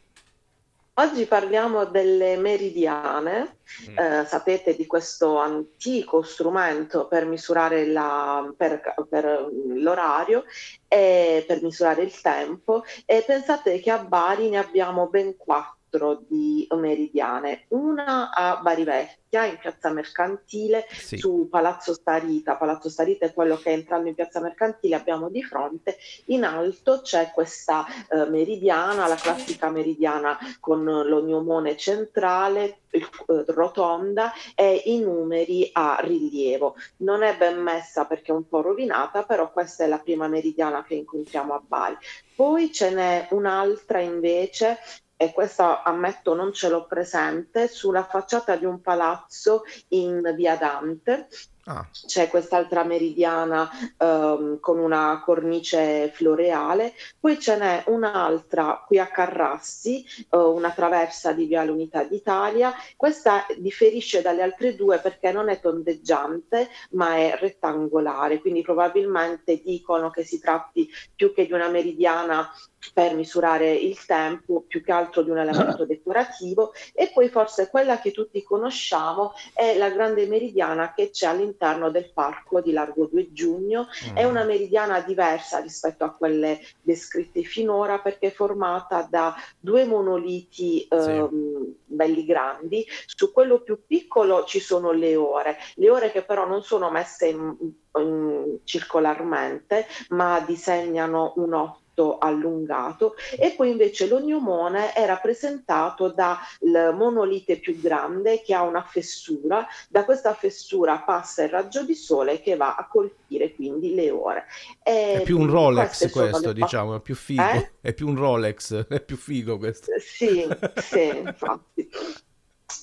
Oggi 1.00 1.26
parliamo 1.26 1.84
delle 1.86 2.36
meridiane, 2.36 3.56
Eh, 3.94 4.24
sapete 4.26 4.74
di 4.74 4.84
questo 4.86 5.38
antico 5.38 6.22
strumento 6.22 7.06
per 7.06 7.24
misurare 7.26 7.86
la- 7.86 8.52
per- 8.56 8.94
per 9.08 9.48
l'orario 9.76 10.44
e 10.88 11.44
per 11.46 11.62
misurare 11.62 12.02
il 12.02 12.20
tempo. 12.20 12.82
E 13.06 13.22
pensate 13.26 13.78
che 13.80 13.90
a 13.92 14.02
Bari 14.04 14.48
ne 14.50 14.58
abbiamo 14.58 15.08
ben 15.08 15.36
quattro 15.36 15.79
di 16.29 16.66
meridiane, 16.70 17.64
una 17.68 18.31
a 18.31 18.61
Bari 18.62 18.85
Vecchia 18.85 19.44
in 19.44 19.59
piazza 19.59 19.90
Mercantile 19.90 20.87
Sì. 20.90 21.16
su 21.16 21.48
Palazzo 21.48 21.94
Starita, 21.94 22.57
Palazzo 22.57 22.88
Starita 22.88 23.26
è 23.26 23.33
quello 23.33 23.57
che 23.57 23.70
entrando 23.70 24.09
in 24.09 24.14
piazza 24.14 24.40
Mercantile 24.40 24.96
abbiamo 24.96 25.29
di 25.29 25.42
fronte, 25.42 25.96
in 26.26 26.44
alto 26.44 27.00
c'è 27.00 27.31
questa 27.33 27.87
eh, 28.09 28.24
meridiana, 28.29 29.07
la 29.07 29.14
classica 29.14 29.70
meridiana 29.70 30.37
con 30.59 30.85
l'ognomone 30.85 31.76
centrale, 31.76 32.81
eh, 32.90 33.07
rotonda 33.48 34.33
e 34.55 34.83
i 34.87 34.98
numeri 34.98 35.70
a 35.72 35.98
rilievo. 36.00 36.74
Non 36.98 37.22
è 37.22 37.37
ben 37.37 37.61
messa 37.61 38.05
perché 38.05 38.33
è 38.33 38.35
un 38.35 38.48
po' 38.48 38.62
rovinata, 38.62 39.22
però 39.22 39.53
questa 39.53 39.85
è 39.85 39.87
la 39.87 39.98
prima 39.98 40.26
meridiana 40.26 40.83
che 40.83 40.94
incontriamo 40.94 41.55
a 41.55 41.62
Bari. 41.64 41.96
Poi 42.35 42.72
ce 42.72 42.90
n'è 42.90 43.29
un'altra 43.31 44.00
invece, 44.00 44.79
e 45.22 45.33
questa 45.33 45.83
ammetto 45.83 46.35
non 46.35 46.50
ce 46.54 46.70
l'ho 46.70 46.87
presente, 46.87 47.68
sulla 47.68 48.04
facciata 48.04 48.56
di 48.56 48.64
un 48.64 48.80
palazzo 48.80 49.64
in 49.88 50.33
via 50.35 50.56
Dante. 50.56 51.28
Ah, 51.64 51.87
C'è 51.92 52.28
quest'altra 52.28 52.85
meridiana 52.85 53.68
ehm, 53.98 54.61
con 54.61 54.78
una 54.78 55.20
cornice 55.22 56.11
floreale, 56.14 56.94
poi 57.20 57.38
ce 57.38 57.59
n'è 57.59 57.85
un'altra 57.88 58.83
qui 58.87 58.98
a 58.98 59.09
Carrassi, 59.09 60.02
eh, 60.30 60.37
una 60.38 60.70
traversa 60.70 61.33
di 61.33 61.44
Viale 61.44 61.70
Unità 61.70 62.02
d'Italia. 62.02 62.72
Questa 62.96 63.44
differisce 63.59 64.22
dalle 64.22 64.40
altre 64.40 64.74
due 64.74 65.00
perché 65.00 65.33
non 65.33 65.50
è 65.50 65.61
tondeggiante, 65.61 66.70
ma 66.92 67.16
è 67.16 67.37
rettangolare, 67.38 68.40
quindi 68.40 68.62
probabilmente 68.62 69.61
dicono 69.62 70.09
che 70.09 70.24
si 70.24 70.40
tratti 70.40 70.88
più 71.14 71.35
che 71.35 71.44
di 71.44 71.52
una 71.52 71.68
meridiana 71.68 72.50
per 72.94 73.14
misurare 73.14 73.72
il 73.72 74.04
tempo, 74.06 74.64
più 74.66 74.82
che 74.82 74.92
altro 74.92 75.22
di 75.22 75.30
un 75.30 75.38
elemento 75.38 75.84
decorativo. 75.86 76.72
E 76.94 77.10
poi 77.12 77.28
forse 77.28 77.68
quella 77.68 78.00
che 78.00 78.10
tutti 78.10 78.42
conosciamo 78.42 79.32
è 79.52 79.76
la 79.76 79.90
grande 79.90 80.26
meridiana 80.26 80.92
che 80.94 81.10
c'è 81.10 81.26
all'interno 81.26 81.90
del 81.90 82.10
parco 82.12 82.60
di 82.60 82.72
Largo 82.72 83.06
2 83.06 83.32
Giugno. 83.32 83.88
È 84.14 84.24
una 84.24 84.44
meridiana 84.44 85.00
diversa 85.00 85.58
rispetto 85.58 86.04
a 86.04 86.14
quelle 86.14 86.60
descritte 86.80 87.42
finora 87.42 87.98
perché 88.00 88.28
è 88.28 88.32
formata 88.32 89.06
da 89.08 89.34
due 89.58 89.84
monoliti 89.84 90.86
ehm, 90.88 91.74
belli 91.84 92.24
grandi. 92.24 92.86
Su 93.06 93.32
quello 93.32 93.60
più 93.60 93.84
piccolo 93.86 94.44
ci 94.44 94.60
sono 94.60 94.92
le 94.92 95.16
ore, 95.16 95.56
le 95.74 95.90
ore 95.90 96.10
che 96.10 96.22
però 96.22 96.46
non 96.46 96.62
sono 96.62 96.90
messe 96.90 97.28
in- 97.28 97.56
in- 97.98 98.58
circolarmente, 98.64 99.86
ma 100.10 100.40
disegnano 100.40 101.34
un 101.36 101.52
otto 101.54 101.80
allungato 102.18 103.14
e 103.38 103.53
poi 103.57 103.70
invece 103.70 104.07
l'ognomone 104.07 104.92
è 104.92 105.05
rappresentato 105.07 106.09
dal 106.09 106.94
monolite 106.94 107.59
più 107.59 107.79
grande 107.79 108.42
che 108.42 108.55
ha 108.55 108.62
una 108.62 108.83
fessura, 108.83 109.66
da 109.88 110.05
questa 110.05 110.35
fessura 110.35 110.98
passa 111.00 111.42
il 111.42 111.50
raggio 111.50 111.85
di 111.85 111.94
sole 111.94 112.40
che 112.40 112.57
va 112.57 112.76
a 112.76 112.87
colpire 112.87 113.55
quindi 113.55 113.94
le 113.94 114.11
ore. 114.11 114.46
E 114.83 115.14
È 115.14 115.22
più 115.22 115.38
un 115.38 115.50
Rolex 115.50 116.11
questo, 116.11 116.53
diciamo, 116.53 116.96
è 116.96 117.00
più 117.00 117.14
figo. 117.14 117.42
Eh? 117.42 117.72
È 117.81 117.92
più 117.92 118.09
un 118.09 118.16
Rolex, 118.16 118.87
è 118.88 119.00
più 119.00 119.16
figo 119.16 119.59
questo. 119.59 119.92
Sì, 119.98 120.48
sì, 120.76 121.16
infatti. 121.24 121.88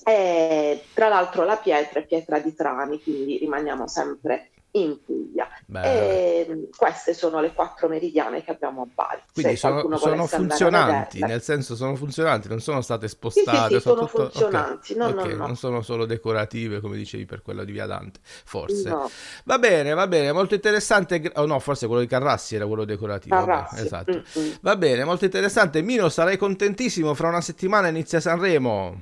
E, 0.04 0.84
tra 0.94 1.08
l'altro 1.08 1.44
la 1.44 1.58
pietra 1.58 2.00
è 2.00 2.06
pietra 2.06 2.40
di 2.40 2.54
Trani, 2.54 3.02
quindi 3.02 3.38
rimaniamo 3.38 3.88
sempre 3.88 4.52
in 4.72 5.00
Puglia. 5.04 5.48
E, 5.84 6.70
queste 6.76 7.14
sono 7.14 7.42
le 7.42 7.54
quattro 7.54 7.88
meridiane 7.88 8.44
che 8.44 8.52
abbiamo 8.52 8.84
a 8.84 8.88
Bari. 8.94 9.22
Quindi 9.34 9.54
Se 9.54 9.58
sono, 9.58 9.98
sono 9.98 10.26
funzionanti, 10.28 11.20
nel 11.20 11.42
senso 11.42 11.76
sono 11.76 11.96
funzionanti, 11.96 12.48
non 12.48 12.60
sono 12.60 12.82
state 12.82 13.08
sì, 13.08 13.16
spostate. 13.16 13.76
sì, 13.76 13.82
sono 13.82 14.06
tutto- 14.06 14.24
ok, 14.24 14.32
funzionanti. 14.32 14.96
No, 14.96 15.10
no, 15.10 15.22
ok, 15.22 15.28
no. 15.34 15.46
non 15.48 15.56
sono 15.56 15.82
solo 15.82 16.06
decorative, 16.06 16.80
come 16.80 16.96
dicevi 16.96 17.26
per 17.26 17.42
quello 17.42 17.64
di 17.64 17.72
Via 17.72 17.86
Dante, 17.86 18.20
forse. 18.24 18.90
No. 18.90 19.10
Va 19.46 19.60
bene, 19.60 19.94
va 19.94 20.08
bene, 20.08 20.32
molto 20.32 20.54
interessante. 20.56 21.32
Oh 21.36 21.46
no, 21.46 21.60
forse 21.60 21.88
quello 21.88 22.02
di 22.02 22.08
Carrassi 22.08 22.56
era 22.56 22.66
quello 22.66 22.86
decorativo. 22.86 23.36
vabbè, 23.36 23.82
esatto. 23.82 24.24
Va 24.62 24.76
bene, 24.76 25.04
molto 25.04 25.26
interessante. 25.26 25.82
Mino, 25.82 26.10
sarai 26.10 26.38
contentissimo. 26.38 27.14
Fra 27.14 27.28
una 27.30 27.42
settimana 27.42 27.88
inizia 27.88 28.20
Sanremo. 28.20 29.02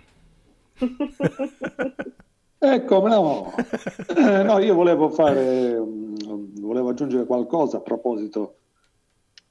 Ecco, 2.73 3.08
no. 3.08 3.54
Eh, 4.15 4.43
no, 4.43 4.60
io 4.60 4.73
volevo 4.73 5.10
fare, 5.10 5.78
mm, 5.80 6.62
volevo 6.62 6.89
aggiungere 6.89 7.25
qualcosa 7.25 7.78
a 7.78 7.82
proposito 7.82 8.56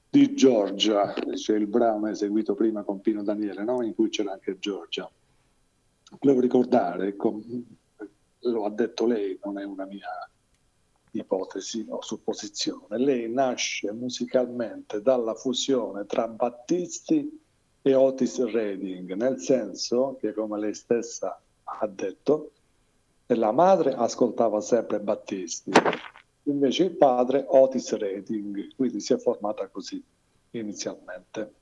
di 0.09 0.33
Giorgia, 0.33 1.13
cioè 1.35 1.57
il 1.57 1.67
brano 1.67 2.07
eseguito 2.07 2.55
prima 2.55 2.83
con 2.83 2.99
Pino 2.99 3.23
Daniele, 3.23 3.63
no? 3.63 3.83
in 3.83 3.93
cui 3.93 4.09
c'era 4.09 4.33
anche 4.33 4.57
Giorgia. 4.59 5.09
Volevo 6.19 6.41
ricordare, 6.41 7.07
ecco, 7.07 7.39
lo 8.39 8.65
ha 8.65 8.69
detto 8.69 9.05
lei, 9.05 9.39
non 9.43 9.59
è 9.59 9.63
una 9.63 9.85
mia 9.85 10.09
ipotesi 11.11 11.85
o 11.87 12.01
supposizione, 12.01 12.97
lei 12.97 13.31
nasce 13.31 13.91
musicalmente 13.91 15.01
dalla 15.01 15.35
fusione 15.35 16.05
tra 16.05 16.27
Battisti 16.27 17.41
e 17.81 17.93
Otis 17.93 18.43
Redding, 18.43 19.13
nel 19.13 19.39
senso 19.39 20.17
che, 20.19 20.33
come 20.33 20.59
lei 20.59 20.73
stessa 20.73 21.39
ha 21.63 21.87
detto, 21.87 22.51
la 23.33 23.51
madre 23.51 23.93
ascoltava 23.93 24.61
sempre 24.61 24.99
Battisti, 24.99 25.71
invece 26.43 26.83
il 26.83 26.91
padre 26.91 27.45
Otis 27.47 27.95
Redding, 27.95 28.75
quindi 28.75 28.99
si 28.99 29.13
è 29.13 29.17
formata 29.17 29.67
così 29.67 30.03
inizialmente. 30.51 31.53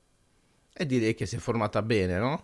E 0.73 0.85
direi 0.85 1.13
che 1.13 1.25
si 1.25 1.37
è 1.37 1.39
formata 1.39 1.81
bene, 1.81 2.17
no? 2.17 2.43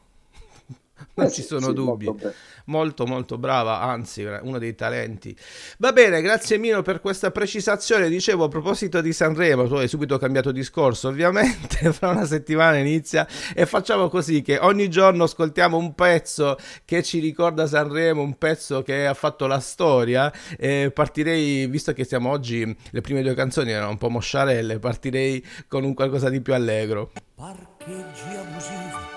Non 1.16 1.28
Eh 1.28 1.32
ci 1.32 1.42
sono 1.42 1.68
sì, 1.68 1.74
dubbi. 1.74 2.06
molto. 2.06 2.34
Molto, 2.66 3.06
molto 3.08 3.38
brava, 3.40 3.82
anzi, 3.82 4.24
uno 4.24 4.60
dei 4.60 4.76
talenti. 4.76 5.36
Va 5.80 5.92
bene, 5.92 6.22
grazie 6.22 6.58
Mino 6.60 6.82
per 6.84 7.02
questa 7.02 7.32
precisazione. 7.32 8.10
Dicevo, 8.10 8.44
a 8.44 8.48
proposito 8.48 9.02
di 9.02 9.12
Sanremo, 9.12 9.68
tu 9.68 9.74
hai 9.76 9.88
subito 9.88 10.18
cambiato 10.20 10.52
discorso, 10.52 11.08
ovviamente, 11.08 11.92
fra 11.94 12.10
una 12.10 12.26
settimana 12.26 12.78
inizia 12.78 13.28
e 13.56 13.66
facciamo 13.66 14.08
così 14.08 14.42
che 14.44 14.60
ogni 14.60 14.88
giorno 14.90 15.24
ascoltiamo 15.24 15.78
un 15.78 15.96
pezzo 15.96 16.58
che 16.86 17.02
ci 17.02 17.20
ricorda 17.20 17.66
Sanremo, 17.66 18.22
un 18.22 18.38
pezzo 18.38 18.84
che 18.84 19.08
ha 19.08 19.14
fatto 19.16 19.48
la 19.48 19.60
storia. 19.60 20.32
E 20.58 20.92
partirei, 20.94 21.66
visto 21.68 21.92
che 21.94 22.04
siamo 22.04 22.30
oggi, 22.30 22.76
le 22.92 23.02
prime 23.02 23.24
due 23.24 23.34
canzoni 23.34 23.72
erano 23.72 23.90
un 23.90 23.98
po' 23.98 24.10
mosciarelle, 24.10 24.78
partirei 24.78 25.44
con 25.68 25.84
un 25.84 25.94
qualcosa 25.96 26.30
di 26.30 26.40
più 26.42 26.54
allegro. 26.54 27.12
Parcheggi 27.36 28.36
abusivi, 28.36 29.09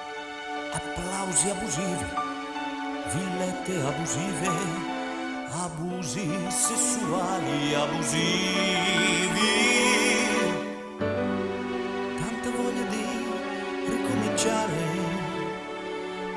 applausi 1.22 1.50
abusivi, 1.50 2.06
villette 3.12 3.74
abusive, 3.87 4.50
abusi 5.64 6.28
sessuali 6.48 7.74
abusivi. 7.74 9.52
Tanta 12.18 12.50
voglia 12.56 12.87
di 12.90 13.04
ricominciare 13.87 14.82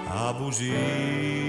abusiva. 0.08 1.45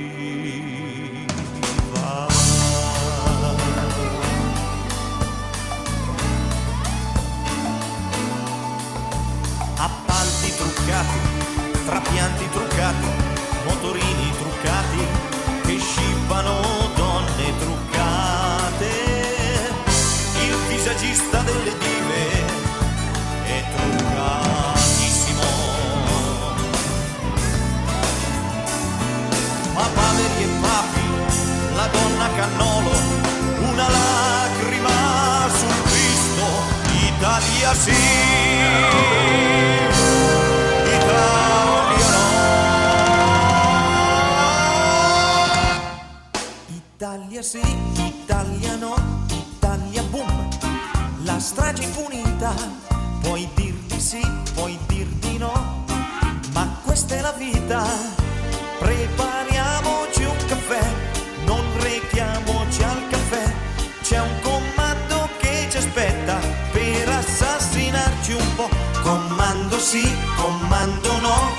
Italia. 46.96 47.42
Sì. 47.42 47.60
Italia 47.96 48.76
no, 48.76 48.96
Italia 49.28 50.02
boom, 50.04 50.48
la 51.24 51.38
strage 51.38 51.84
impunita, 51.84 52.54
puoi 53.20 53.48
dir 53.54 53.74
di 53.86 54.00
sì, 54.00 54.20
puoi 54.54 54.78
dir 54.86 55.06
di 55.06 55.38
no, 55.38 55.84
ma 56.52 56.80
questa 56.82 57.14
è 57.16 57.20
la 57.20 57.32
vita, 57.32 57.84
prepariamoci 58.78 59.45
comando 69.86 70.02
sì, 70.02 70.16
comando 70.36 71.20
no, 71.20 71.52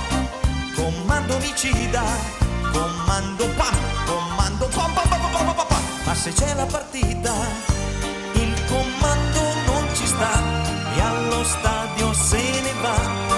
comando 0.76 1.36
omicida, 1.36 2.04
comando 2.74 3.48
pam, 3.56 3.76
comando 4.06 4.68
pam 4.68 4.94
pam 4.94 5.08
pam 5.08 5.20
pam 5.20 5.32
pam 5.32 5.56
pam, 5.56 5.68
pam. 5.68 5.84
ma 6.04 6.14
se 6.14 6.34
c'è 6.34 6.54
la 6.56 6.66
partita, 6.66 7.34
il 8.34 8.54
comando 8.66 9.42
non 9.66 9.88
ci 9.94 10.06
sta. 10.06 10.66
E 10.96 11.00
allo 11.00 11.44
stadio 11.44 12.12
se 12.14 12.38
ne 12.38 12.74
va, 12.82 12.98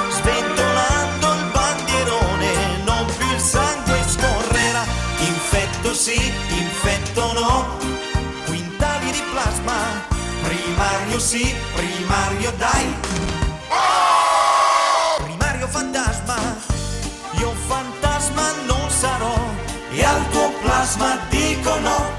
sventolando 0.09 1.33
il 1.33 1.51
bandierone, 1.51 2.83
non 2.85 3.05
più 3.15 3.31
il 3.31 3.39
sangue 3.39 4.01
scorrerà, 4.07 4.85
infetto 5.19 5.93
sì, 5.93 6.19
infetto 6.49 7.33
no, 7.33 7.77
quintali 8.45 9.11
di 9.11 9.21
plasma, 9.31 9.77
primario 10.41 11.19
sì, 11.19 11.53
primario 11.75 12.51
dai. 12.57 13.18
Tuo 20.89 20.97
plasma 20.97 22.18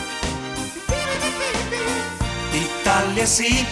Italia 3.11 3.25
sì, 3.25 3.65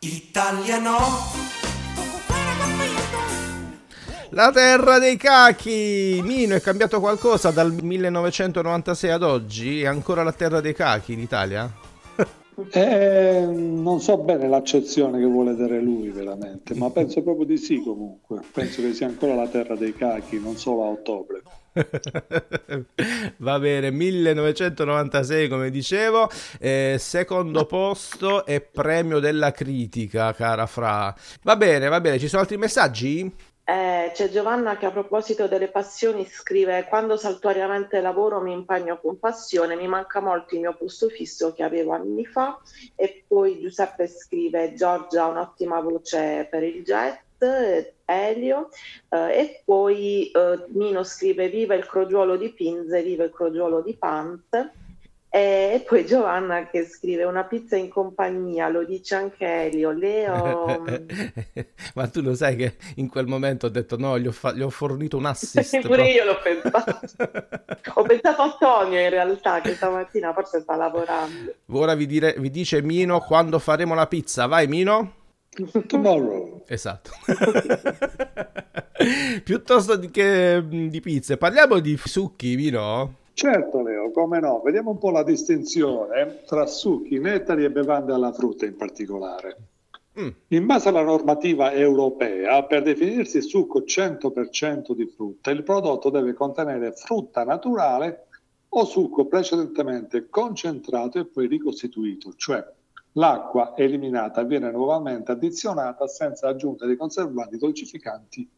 Italia 0.00 0.80
no. 0.80 0.98
La 4.30 4.50
terra 4.50 4.98
dei 4.98 5.16
cachi! 5.16 6.20
Mino, 6.24 6.56
è 6.56 6.60
cambiato 6.60 6.98
qualcosa 6.98 7.52
dal 7.52 7.72
1996 7.72 9.10
ad 9.10 9.22
oggi? 9.22 9.82
È 9.82 9.86
ancora 9.86 10.24
la 10.24 10.32
terra 10.32 10.60
dei 10.60 10.74
cachi 10.74 11.14
l'Italia? 11.14 11.70
Eh, 12.70 13.46
non 13.48 14.00
so 14.00 14.16
bene 14.18 14.46
l'accezione 14.46 15.18
che 15.18 15.24
vuole 15.24 15.56
dare 15.56 15.80
lui 15.80 16.10
veramente, 16.10 16.74
ma 16.74 16.88
penso 16.90 17.20
proprio 17.22 17.44
di 17.46 17.56
sì 17.56 17.80
comunque. 17.80 18.42
Penso 18.52 18.80
che 18.80 18.92
sia 18.92 19.08
ancora 19.08 19.34
la 19.34 19.48
terra 19.48 19.74
dei 19.74 19.92
cachi, 19.92 20.38
non 20.38 20.56
solo 20.56 20.84
a 20.84 20.86
ottobre. 20.86 21.42
Va 23.38 23.58
bene, 23.58 23.90
1996 23.90 25.48
come 25.48 25.70
dicevo, 25.70 26.28
eh, 26.60 26.96
secondo 26.98 27.66
posto 27.66 28.46
e 28.46 28.60
premio 28.60 29.18
della 29.18 29.50
critica, 29.50 30.32
cara 30.32 30.66
Fra. 30.66 31.14
Va 31.42 31.56
bene, 31.56 31.88
va 31.88 32.00
bene, 32.00 32.18
ci 32.18 32.28
sono 32.28 32.42
altri 32.42 32.56
messaggi? 32.56 33.52
Eh, 33.66 34.10
c'è 34.12 34.28
Giovanna 34.28 34.76
che 34.76 34.84
a 34.84 34.90
proposito 34.90 35.48
delle 35.48 35.68
passioni 35.68 36.26
scrive 36.26 36.84
quando 36.86 37.16
saltuariamente 37.16 38.02
lavoro 38.02 38.42
mi 38.42 38.52
impegno 38.52 39.00
con 39.00 39.18
passione, 39.18 39.74
mi 39.74 39.88
manca 39.88 40.20
molto 40.20 40.54
il 40.54 40.60
mio 40.60 40.76
posto 40.76 41.08
fisso 41.08 41.54
che 41.54 41.62
avevo 41.62 41.92
anni 41.92 42.26
fa 42.26 42.60
e 42.94 43.24
poi 43.26 43.60
Giuseppe 43.60 44.06
scrive 44.06 44.74
Giorgia 44.74 45.24
ha 45.24 45.28
un'ottima 45.28 45.80
voce 45.80 46.46
per 46.50 46.62
il 46.62 46.82
jet, 46.82 47.22
Elio 48.04 48.68
eh, 49.08 49.40
e 49.40 49.62
poi 49.64 50.30
eh, 50.30 50.64
Mino 50.68 51.02
scrive 51.04 51.48
viva 51.48 51.74
il 51.74 51.86
crogiuolo 51.86 52.36
di 52.36 52.50
Pinze, 52.50 53.02
viva 53.02 53.24
il 53.24 53.30
crogiuolo 53.30 53.80
di 53.80 53.94
Pant 53.94 54.72
e 55.34 55.84
poi 55.84 56.06
Giovanna 56.06 56.68
che 56.68 56.84
scrive 56.84 57.24
una 57.24 57.42
pizza 57.42 57.74
in 57.74 57.88
compagnia, 57.88 58.68
lo 58.68 58.84
dice 58.84 59.16
anche 59.16 59.44
Elio, 59.44 59.90
Leo... 59.90 60.84
Ma 61.94 62.06
tu 62.06 62.20
lo 62.22 62.36
sai 62.36 62.54
che 62.54 62.76
in 62.96 63.08
quel 63.08 63.26
momento 63.26 63.66
ho 63.66 63.68
detto 63.68 63.98
no, 63.98 64.16
gli 64.16 64.28
ho, 64.28 64.30
fa- 64.30 64.52
gli 64.52 64.62
ho 64.62 64.70
fornito 64.70 65.16
un 65.16 65.24
assist. 65.24 65.80
Pure 65.82 66.08
io 66.08 66.24
l'ho 66.24 66.38
pensato. 66.40 67.00
ho 68.00 68.02
pensato 68.02 68.42
a 68.42 68.44
Antonio 68.44 69.00
in 69.00 69.10
realtà 69.10 69.60
che 69.60 69.74
stamattina 69.74 70.32
forse 70.32 70.60
sta 70.60 70.76
lavorando. 70.76 71.52
Ora 71.72 71.96
vi, 71.96 72.06
dire- 72.06 72.36
vi 72.38 72.50
dice 72.50 72.80
Mino 72.80 73.18
quando 73.18 73.58
faremo 73.58 73.96
la 73.96 74.06
pizza. 74.06 74.46
Vai 74.46 74.68
Mino. 74.68 75.23
Tomorrow. 75.86 76.64
Esatto. 76.66 77.10
Piuttosto 79.44 79.98
che 80.10 80.64
di 80.68 81.00
pizze, 81.00 81.36
parliamo 81.36 81.78
di 81.78 81.98
succhi, 82.02 82.56
Mino? 82.56 83.22
Certo 83.34 83.82
Leo, 83.82 84.12
come 84.12 84.38
no, 84.38 84.60
vediamo 84.62 84.90
un 84.90 84.98
po' 84.98 85.10
la 85.10 85.24
distinzione 85.24 86.42
tra 86.46 86.66
succhi, 86.66 87.18
nettari 87.18 87.64
e 87.64 87.70
bevande 87.70 88.12
alla 88.12 88.32
frutta 88.32 88.64
in 88.64 88.76
particolare. 88.76 89.56
Mm. 90.20 90.28
In 90.48 90.66
base 90.66 90.88
alla 90.88 91.02
normativa 91.02 91.72
europea, 91.72 92.62
per 92.64 92.82
definirsi 92.82 93.42
succo 93.42 93.80
100% 93.80 94.94
di 94.94 95.06
frutta, 95.06 95.50
il 95.50 95.64
prodotto 95.64 96.10
deve 96.10 96.32
contenere 96.32 96.92
frutta 96.92 97.42
naturale 97.42 98.26
o 98.68 98.84
succo 98.84 99.26
precedentemente 99.26 100.28
concentrato 100.28 101.18
e 101.18 101.26
poi 101.26 101.48
ricostituito, 101.48 102.34
cioè 102.36 102.64
l'acqua 103.14 103.76
eliminata 103.76 104.42
viene 104.42 104.70
nuovamente 104.70 105.32
addizionata 105.32 106.06
senza 106.06 106.48
aggiunta 106.48 106.86
di 106.86 106.96
conservanti 106.96 107.56
dolcificanti 107.56 108.48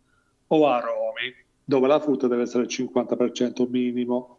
o 0.48 0.66
aromi, 0.66 1.34
dove 1.64 1.86
la 1.86 1.98
frutta 1.98 2.28
deve 2.28 2.42
essere 2.42 2.64
il 2.64 2.68
50% 2.70 3.68
minimo. 3.68 4.38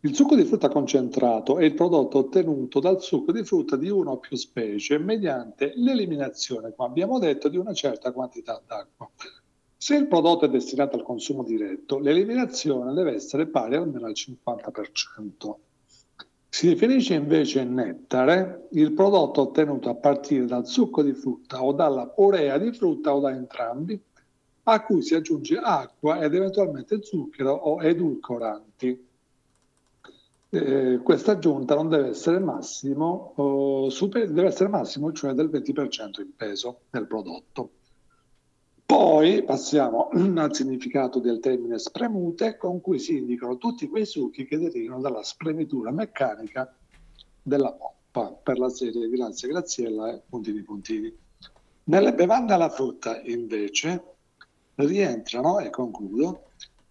Il 0.00 0.14
succo 0.14 0.36
di 0.36 0.44
frutta 0.44 0.68
concentrato 0.68 1.58
è 1.58 1.64
il 1.64 1.74
prodotto 1.74 2.18
ottenuto 2.18 2.80
dal 2.80 3.02
succo 3.02 3.32
di 3.32 3.44
frutta 3.44 3.76
di 3.76 3.88
una 3.88 4.10
o 4.10 4.18
più 4.18 4.36
specie 4.36 4.98
mediante 4.98 5.72
l'eliminazione, 5.76 6.72
come 6.74 6.88
abbiamo 6.88 7.18
detto, 7.18 7.48
di 7.48 7.56
una 7.56 7.72
certa 7.72 8.12
quantità 8.12 8.60
d'acqua. 8.64 9.10
Se 9.76 9.96
il 9.96 10.08
prodotto 10.08 10.44
è 10.44 10.48
destinato 10.48 10.96
al 10.96 11.02
consumo 11.02 11.42
diretto, 11.42 11.98
l'eliminazione 11.98 12.92
deve 12.92 13.14
essere 13.14 13.46
pari 13.46 13.76
almeno 13.76 14.06
al 14.06 14.12
50%. 14.12 15.54
Si 16.50 16.66
definisce 16.66 17.14
invece 17.14 17.62
nettare 17.64 18.68
il 18.72 18.92
prodotto 18.92 19.42
ottenuto 19.42 19.90
a 19.90 19.94
partire 19.94 20.46
dal 20.46 20.66
succo 20.66 21.02
di 21.02 21.12
frutta 21.12 21.62
o 21.62 21.72
dalla 21.72 22.14
orea 22.16 22.58
di 22.58 22.72
frutta 22.72 23.14
o 23.14 23.20
da 23.20 23.30
entrambi, 23.30 24.00
a 24.64 24.82
cui 24.82 25.02
si 25.02 25.14
aggiunge 25.14 25.56
acqua 25.56 26.20
ed 26.20 26.34
eventualmente 26.34 27.02
zucchero 27.02 27.52
o 27.52 27.82
edulcoranti. 27.82 29.06
Eh, 30.50 31.00
questa 31.02 31.32
aggiunta 31.32 31.74
non 31.74 31.88
deve 31.90 32.08
essere 32.08 32.38
massimo, 32.38 33.34
oh, 33.36 33.90
super, 33.90 34.30
deve 34.30 34.48
essere 34.48 34.70
massimo, 34.70 35.12
cioè 35.12 35.34
del 35.34 35.50
20% 35.50 36.20
in 36.20 36.34
peso 36.34 36.80
del 36.90 37.06
prodotto. 37.06 37.70
Poi 38.88 39.42
passiamo 39.42 40.08
al 40.36 40.54
significato 40.54 41.18
del 41.18 41.40
termine 41.40 41.78
spremute, 41.78 42.56
con 42.56 42.80
cui 42.80 42.98
si 42.98 43.18
indicano 43.18 43.58
tutti 43.58 43.86
quei 43.86 44.06
succhi 44.06 44.46
che 44.46 44.56
derivano 44.56 45.02
dalla 45.02 45.22
spremitura 45.22 45.90
meccanica 45.90 46.74
della 47.42 47.70
poppa 47.70 48.32
per 48.32 48.58
la 48.58 48.70
serie 48.70 49.10
Grazia 49.10 49.48
Graziella 49.48 50.10
e 50.10 50.22
Puntini 50.26 50.62
Puntini. 50.62 51.14
Nelle 51.84 52.14
bevande 52.14 52.54
alla 52.54 52.70
frutta, 52.70 53.20
invece, 53.24 54.04
rientrano, 54.76 55.58
e 55.58 55.68
concludo, 55.68 56.44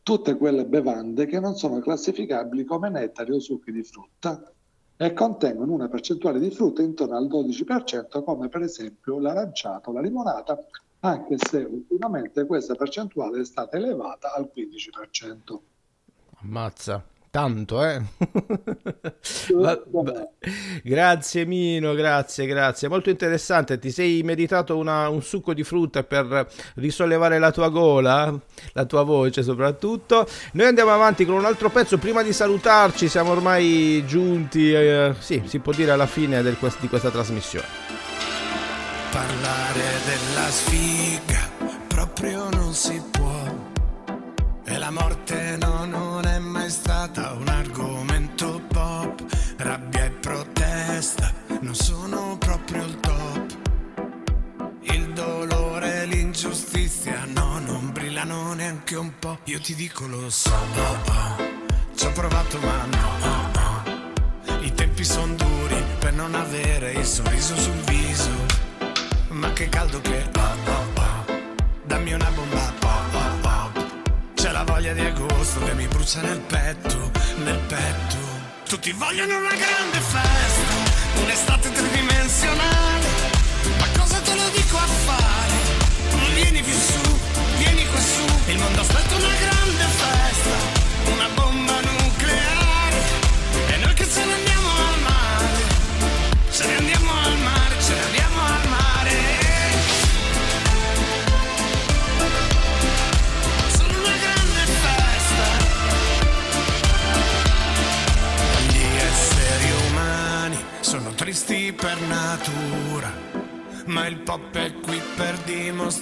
tutte 0.03 0.37
quelle 0.37 0.67
bevande 0.67 1.25
che 1.25 1.39
non 1.39 1.55
sono 1.55 1.79
classificabili 1.79 2.63
come 2.63 2.89
nettari 2.89 3.31
o 3.31 3.39
succhi 3.39 3.71
di 3.71 3.81
frutta 3.81 4.53
e 4.95 5.13
contengono 5.13 5.73
una 5.73 5.89
percentuale 5.89 6.37
di 6.37 6.51
frutta 6.51 6.83
intorno 6.83 7.17
al 7.17 7.25
12%, 7.25 8.23
come 8.23 8.49
per 8.49 8.61
esempio 8.61 9.17
l'aranciato, 9.17 9.91
la 9.91 10.01
limonata, 10.01 10.63
anche 11.01 11.35
se 11.37 11.57
ultimamente 11.57 12.45
questa 12.45 12.75
percentuale 12.75 13.41
è 13.41 13.45
stata 13.45 13.77
elevata 13.77 14.33
al 14.33 14.49
15%. 14.53 15.57
Ammazza. 16.41 17.03
Tanto, 17.29 17.83
eh? 17.83 18.01
Va- 19.53 19.83
va- 19.91 20.27
grazie 20.81 21.45
Mino, 21.45 21.93
grazie, 21.93 22.47
grazie. 22.47 22.87
Molto 22.87 23.11
interessante. 23.11 23.77
Ti 23.77 23.91
sei 23.91 24.23
meditato 24.23 24.75
una- 24.77 25.07
un 25.09 25.21
succo 25.21 25.53
di 25.53 25.63
frutta 25.63 26.03
per 26.03 26.47
risollevare 26.75 27.37
la 27.37 27.51
tua 27.51 27.69
gola, 27.69 28.33
la 28.73 28.85
tua 28.85 29.03
voce 29.03 29.43
soprattutto. 29.43 30.25
Noi 30.53 30.67
andiamo 30.67 30.91
avanti 30.91 31.25
con 31.25 31.35
un 31.35 31.45
altro 31.45 31.69
pezzo. 31.69 31.97
Prima 31.99 32.23
di 32.23 32.33
salutarci, 32.33 33.07
siamo 33.07 33.31
ormai 33.31 34.03
giunti, 34.07 34.71
eh, 34.73 35.13
sì, 35.19 35.43
si 35.45 35.59
può 35.59 35.73
dire 35.73 35.91
alla 35.91 36.07
fine 36.07 36.41
del- 36.41 36.57
di 36.79 36.87
questa 36.87 37.11
trasmissione. 37.11 37.96
Parlare 39.11 39.83
della 40.05 40.49
sfiga 40.49 41.49
proprio 41.87 42.49
non 42.49 42.73
si 42.73 43.01
può. 43.11 43.43
E 44.65 44.77
la 44.77 44.91
morte 44.91 45.57
no, 45.59 45.85
non 45.85 46.25
è 46.25 46.39
mai 46.39 46.69
stata 46.69 47.31
un 47.33 47.47
argomento 47.47 48.61
pop. 48.67 49.23
Rabbia 49.57 50.05
e 50.05 50.11
protesta 50.11 51.31
non 51.61 51.73
sono 51.75 52.37
proprio 52.37 52.83
il 52.83 52.99
top. 52.99 53.57
Il 54.81 55.13
dolore 55.13 56.03
e 56.03 56.05
l'ingiustizia 56.05 57.25
no, 57.25 57.59
non 57.59 57.91
brillano 57.91 58.53
neanche 58.53 58.95
un 58.95 59.11
po'. 59.19 59.39
Io 59.45 59.59
ti 59.59 59.73
dico 59.75 60.05
lo 60.07 60.29
so, 60.29 60.51
oh, 60.53 61.11
oh. 61.11 61.95
ci 61.95 62.05
ho 62.05 62.11
provato 62.11 62.59
ma 62.59 62.85
no. 62.85 63.07
oh. 63.23 64.61
I 64.61 64.73
tempi 64.73 65.03
sono 65.03 65.33
duri 65.35 65.83
per 65.99 66.13
non 66.13 66.35
avere 66.35 66.91
il 66.91 67.05
sorriso 67.05 67.55
sul 67.55 67.81
viso. 67.85 68.46
Ma 69.37 69.53
che 69.53 69.69
caldo 69.69 70.01
che 70.01 70.27
ho, 70.35 70.39
oh, 70.39 70.99
oh. 70.99 71.25
Dammi 71.85 72.11
una 72.13 72.27
bomba, 72.31 72.73
oh, 72.81 73.17
oh, 73.17 73.47
oh. 73.47 73.71
C'è 74.33 74.51
la 74.51 74.63
voglia 74.63 74.93
di 74.93 75.01
agosto 75.01 75.63
che 75.63 75.75
mi 75.75 75.85
brucia 75.85 76.21
nel 76.21 76.39
petto, 76.39 77.11
nel 77.43 77.59
petto. 77.67 78.17
Tutti 78.67 78.91
vogliono 78.93 79.37
una 79.37 79.53
grande 79.53 79.99
festa, 79.99 81.21
un'estate 81.21 81.71
tridimensionale. 81.71 82.96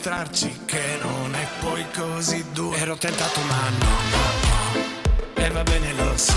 Dimostrarci 0.06 0.60
che 0.66 1.00
non 1.02 1.34
è 1.34 1.48
poi 1.62 1.84
così 1.92 2.46
duro. 2.52 2.76
Ero 2.78 2.96
tentato 2.96 3.40
ma 3.42 3.70
no. 3.80 5.34
E 5.34 5.50
va 5.50 5.64
bene 5.64 5.94
lo 5.94 6.16
so, 6.16 6.34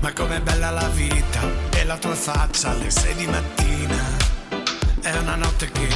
ma 0.00 0.12
com'è 0.12 0.40
bella 0.40 0.70
la 0.70 0.88
vita 0.88 1.40
e 1.70 1.84
la 1.84 1.98
tua 1.98 2.14
faccia 2.14 2.70
alle 2.70 2.90
sei 2.90 3.14
di 3.14 3.26
mattina. 3.26 4.16
È 5.02 5.16
una 5.18 5.34
notte 5.36 5.70
che, 5.70 5.88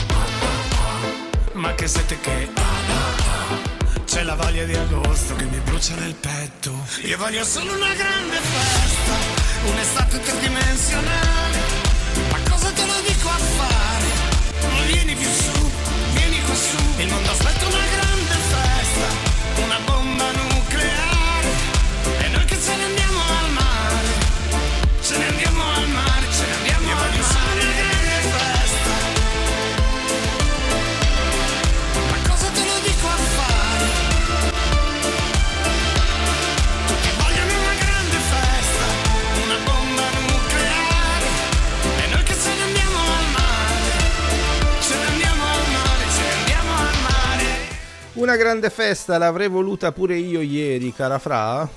ma 1.54 1.72
che 1.74 1.88
sete 1.88 2.20
che, 2.20 2.50
oh. 2.54 4.04
c'è 4.04 4.22
la 4.22 4.34
voglia 4.34 4.64
di 4.64 4.74
agosto 4.74 5.34
che 5.36 5.44
mi 5.44 5.58
brucia 5.60 5.94
nel 5.94 6.14
petto. 6.14 6.72
Io 7.04 7.16
voglio 7.16 7.44
solo 7.44 7.74
una 7.74 7.94
grande 7.94 8.36
festa, 8.36 9.70
un'estate 9.70 10.20
tridimensionale. 10.20 11.83
Vieni 16.54 16.56
qua 16.56 16.56
su. 16.56 16.76
Il 16.98 17.08
mondo 17.08 17.30
aspetta 17.30 17.66
una 17.66 17.93
grande 48.54 48.70
festa 48.70 49.18
l'avrei 49.18 49.48
voluta 49.48 49.90
pure 49.90 50.16
io 50.16 50.40
ieri, 50.40 50.92
cara 50.92 51.18
Fra. 51.18 51.68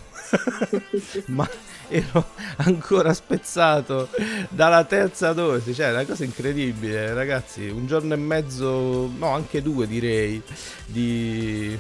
Ma 1.27 1.49
ero 1.87 2.25
ancora 2.57 3.13
spezzato 3.13 4.09
dalla 4.49 4.83
terza 4.83 5.33
dose, 5.33 5.73
cioè 5.73 5.87
è 5.87 5.91
una 5.91 6.05
cosa 6.05 6.23
incredibile, 6.23 7.15
ragazzi. 7.15 7.67
Un 7.67 7.87
giorno 7.87 8.13
e 8.13 8.17
mezzo, 8.17 9.11
no, 9.17 9.29
anche 9.33 9.63
due 9.63 9.87
direi, 9.87 10.39
di 10.85 11.77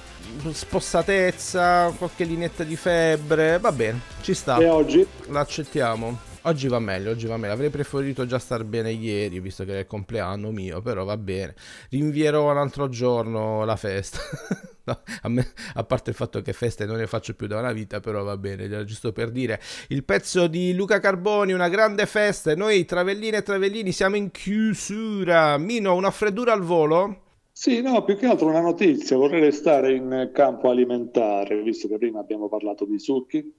spossatezza, 0.49 1.93
qualche 1.95 2.23
linetta 2.23 2.63
di 2.63 2.75
febbre. 2.75 3.59
Va 3.59 3.71
bene, 3.71 3.99
ci 4.21 4.33
sta. 4.33 4.57
E 4.57 4.67
oggi? 4.67 5.05
L'accettiamo. 5.27 6.25
Oggi 6.43 6.67
va 6.69 6.79
meglio, 6.79 7.11
oggi 7.11 7.27
va 7.27 7.37
meglio. 7.37 7.53
Avrei 7.53 7.69
preferito 7.69 8.25
già 8.25 8.39
star 8.39 8.63
bene 8.63 8.91
ieri, 8.91 9.39
visto 9.39 9.63
che 9.63 9.75
è 9.75 9.79
il 9.81 9.85
compleanno 9.85 10.49
mio, 10.49 10.81
però 10.81 11.03
va 11.03 11.17
bene. 11.17 11.53
Rinvierò 11.89 12.49
un 12.49 12.57
altro 12.57 12.89
giorno 12.89 13.63
la 13.63 13.75
festa. 13.75 14.19
No, 14.87 15.01
a, 15.21 15.27
me, 15.27 15.45
a 15.73 15.83
parte 15.83 16.11
il 16.11 16.15
fatto 16.15 16.41
che 16.41 16.53
feste 16.53 16.85
non 16.85 16.95
ne 16.95 17.07
faccio 17.07 17.33
più 17.33 17.45
da 17.47 17.59
una 17.59 17.73
vita, 17.73 17.99
però 17.99 18.23
va 18.23 18.37
bene, 18.37 18.85
giusto 18.85 19.11
per 19.11 19.31
dire. 19.31 19.59
Il 19.89 20.05
pezzo 20.05 20.47
di 20.47 20.73
Luca 20.73 21.01
Carboni, 21.01 21.51
una 21.51 21.67
grande 21.67 22.05
festa, 22.05 22.51
e 22.51 22.55
noi 22.55 22.85
Travelline 22.85 23.37
e 23.37 23.43
Travellini 23.43 23.91
siamo 23.91 24.15
in 24.15 24.31
chiusura. 24.31 25.57
Mino, 25.57 25.93
una 25.93 26.09
freddura 26.09 26.53
al 26.53 26.61
volo? 26.61 27.23
Sì, 27.51 27.81
no, 27.81 28.01
più 28.05 28.15
che 28.15 28.27
altro 28.27 28.47
una 28.47 28.61
notizia, 28.61 29.17
vorrei 29.17 29.41
restare 29.41 29.93
in 29.93 30.29
campo 30.33 30.69
alimentare, 30.69 31.61
visto 31.61 31.89
che 31.89 31.97
prima 31.97 32.19
abbiamo 32.19 32.47
parlato 32.47 32.85
di 32.85 32.97
succhi. 32.97 33.53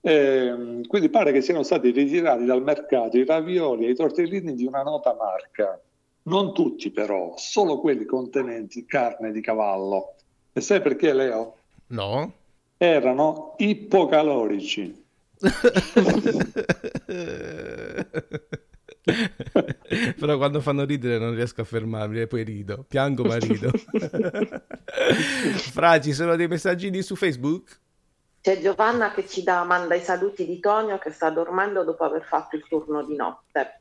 Ehm, 0.00 0.84
quindi 0.86 1.10
pare 1.10 1.30
che 1.30 1.42
siano 1.42 1.62
stati 1.62 1.90
ritirati 1.90 2.44
dal 2.44 2.62
mercato 2.62 3.18
i 3.18 3.24
ravioli 3.24 3.86
e 3.86 3.90
i 3.90 3.94
tortellini 3.94 4.54
di 4.54 4.66
una 4.66 4.82
nota 4.82 5.14
marca. 5.14 5.80
Non 6.24 6.52
tutti 6.52 6.90
però, 6.90 7.34
solo 7.36 7.78
quelli 7.78 8.04
contenenti 8.04 8.84
carne 8.84 9.30
di 9.30 9.40
cavallo. 9.40 10.15
E 10.56 10.62
sai 10.62 10.80
perché, 10.80 11.12
Leo? 11.12 11.54
No. 11.88 12.32
Erano 12.78 13.56
ipocalorici. 13.58 15.04
Però 20.18 20.38
quando 20.38 20.62
fanno 20.62 20.86
ridere 20.86 21.18
non 21.18 21.34
riesco 21.34 21.60
a 21.60 21.64
fermarmi 21.64 22.20
e 22.20 22.26
poi 22.26 22.42
rido. 22.42 22.86
Piango 22.88 23.24
ma 23.24 23.36
rido. 23.36 23.70
Fra, 25.74 26.00
ci 26.00 26.14
sono 26.14 26.36
dei 26.36 26.48
messaggini 26.48 27.02
su 27.02 27.16
Facebook? 27.16 27.78
C'è 28.40 28.58
Giovanna 28.58 29.12
che 29.12 29.26
ci 29.28 29.42
dà, 29.42 29.62
manda 29.62 29.94
i 29.94 30.00
saluti 30.00 30.46
di 30.46 30.58
Tonio 30.58 30.96
che 30.96 31.10
sta 31.10 31.28
dormendo 31.28 31.84
dopo 31.84 32.04
aver 32.04 32.22
fatto 32.22 32.56
il 32.56 32.64
turno 32.66 33.04
di 33.04 33.14
notte. 33.14 33.80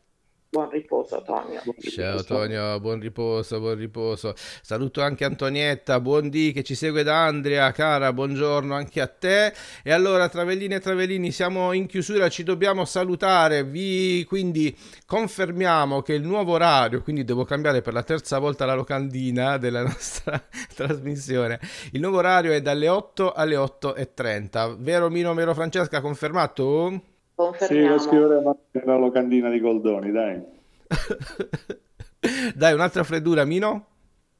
Buon 0.56 0.70
riposo, 0.70 1.22
Tonio. 1.22 1.62
Ciao 1.82 2.24
Tonio, 2.24 2.80
buon 2.80 3.02
riposo, 3.02 3.60
buon 3.60 3.76
riposo. 3.76 4.34
Saluto 4.38 5.02
anche 5.02 5.26
Antonietta, 5.26 6.00
buon 6.00 6.30
dì 6.30 6.54
che 6.54 6.64
ci 6.64 6.76
segue 6.76 7.04
da 7.04 7.26
Andrea, 7.26 7.74
cara, 7.74 8.14
buongiorno 8.14 8.74
anche 8.74 9.02
a 9.02 9.08
te. 9.08 9.54
E 9.84 9.92
allora, 9.92 10.30
Travellini 10.30 10.76
e 10.76 10.80
Travellini, 10.80 11.34
siamo 11.34 11.74
in 11.74 11.88
chiusura, 11.88 12.30
ci 12.30 12.44
dobbiamo 12.44 12.86
salutare. 12.86 13.66
Vi 13.66 14.24
quindi 14.24 14.74
confermiamo 15.06 16.02
che 16.02 16.14
il 16.14 16.24
nuovo 16.24 16.54
orario, 16.54 17.02
quindi 17.02 17.26
devo 17.26 17.44
cambiare 17.44 17.82
per 17.82 17.92
la 17.92 18.04
terza 18.04 18.40
volta 18.40 18.64
la 18.64 18.76
locandina 18.76 19.58
della 19.58 19.82
nostra 19.82 20.42
trasmissione. 20.74 21.60
Il 21.92 22.00
nuovo 22.00 22.20
orario 22.20 22.54
è 22.54 22.62
dalle 22.62 22.88
8 22.88 23.34
alle 23.34 23.58
8.30. 23.58 24.78
Vero 24.80 25.10
Mino, 25.10 25.34
vero 25.34 25.54
Francesca, 25.54 26.00
confermato? 26.00 27.15
Sì, 27.60 27.86
lo 27.86 27.98
scriveremo 27.98 28.60
nella 28.72 28.98
locandina 28.98 29.50
di 29.50 29.60
Goldoni, 29.60 30.12
dai. 30.12 30.42
Dai, 32.56 32.74
un'altra 32.74 33.04
freddura, 33.04 33.46
Mino? 33.46 33.86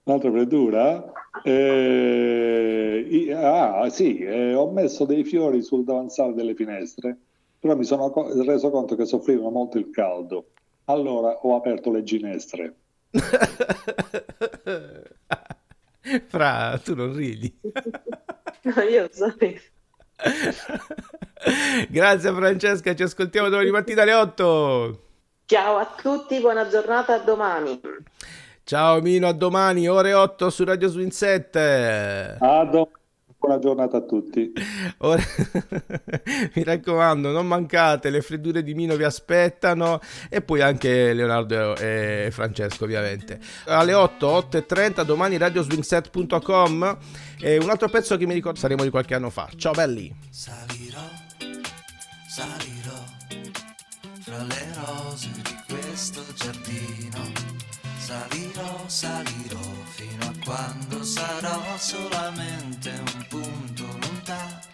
Un'altra 0.04 0.32
freddura? 0.32 1.12
Eh, 1.44 3.32
ah, 3.34 3.90
sì, 3.90 4.20
eh, 4.20 4.54
ho 4.54 4.72
messo 4.72 5.06
dei 5.06 5.24
fiori 5.24 5.62
sul 5.62 5.84
davanzale 5.84 6.34
delle 6.34 6.56
finestre, 6.56 7.18
però 7.60 7.76
mi 7.76 7.84
sono 7.84 8.10
co- 8.10 8.32
reso 8.44 8.70
conto 8.72 8.96
che 8.96 9.06
soffrivano 9.06 9.50
molto 9.50 9.78
il 9.78 9.90
caldo. 9.92 10.52
Allora 10.86 11.40
ho 11.42 11.56
aperto 11.56 11.92
le 11.92 12.04
ginestre. 12.04 12.76
Fra, 16.28 16.80
tu 16.84 16.96
non 16.96 17.16
ridi. 17.16 17.54
No, 18.66 18.82
io 18.82 19.04
lo 19.04 19.10
sapevo. 19.12 19.60
Grazie 21.90 22.34
Francesca, 22.34 22.96
ci 22.96 23.04
ascoltiamo 23.04 23.50
domani 23.50 23.72
mattina 23.72 24.04
alle 24.04 24.14
8. 24.14 25.00
Ciao 25.46 25.78
a 25.78 25.94
tutti, 26.02 26.40
buona 26.40 26.68
giornata, 26.68 27.16
a 27.16 27.20
domani. 27.20 27.80
Ciao 28.64 29.00
Mino, 29.02 29.28
a 29.28 29.34
domani, 29.34 29.88
ore 29.88 30.14
8 30.14 30.50
su 30.50 30.64
Radio 30.64 30.88
Swing 30.88 31.12
7. 31.12 32.38
A 32.40 32.64
domani, 32.66 32.90
buona 33.38 33.60
giornata 33.60 33.98
a 33.98 34.02
tutti. 34.02 34.52
Ora- 35.00 35.22
Mi 36.56 36.64
raccomando, 36.64 37.32
non 37.32 37.46
mancate, 37.46 38.10
le 38.10 38.22
freddure 38.22 38.64
di 38.64 38.74
Mino 38.74 38.96
vi 38.96 39.04
aspettano 39.04 40.00
e 40.30 40.42
poi 40.42 40.62
anche 40.62 41.14
Leonardo 41.14 41.76
e 41.76 42.30
Francesco 42.32 42.86
ovviamente. 42.86 43.40
Alle 43.66 43.94
8, 43.94 44.28
8 44.28 44.58
e 44.58 44.66
30, 44.66 45.04
domani 45.04 45.38
radioswingset.com 45.38 46.98
e 47.40 47.58
un 47.58 47.70
altro 47.70 47.88
pezzo 47.90 48.18
che 48.18 48.26
mi 48.26 48.34
ricordo 48.34 48.58
saremo 48.58 48.82
di 48.82 48.90
qualche 48.90 49.14
anno 49.14 49.30
fa. 49.30 49.48
Ciao 49.56 49.74
belli! 49.74 50.12
Salirò, 50.32 51.15
salirò 52.36 53.02
fra 54.20 54.44
le 54.44 54.74
rose 54.74 55.30
di 55.42 55.56
questo 55.70 56.22
giardino. 56.34 57.32
Salirò, 57.98 58.84
salirò 58.88 59.62
fino 59.96 60.26
a 60.26 60.34
quando 60.44 61.02
sarò 61.06 61.78
solamente 61.78 62.90
un 62.90 63.26
punto 63.30 63.86
lontano. 63.86 64.65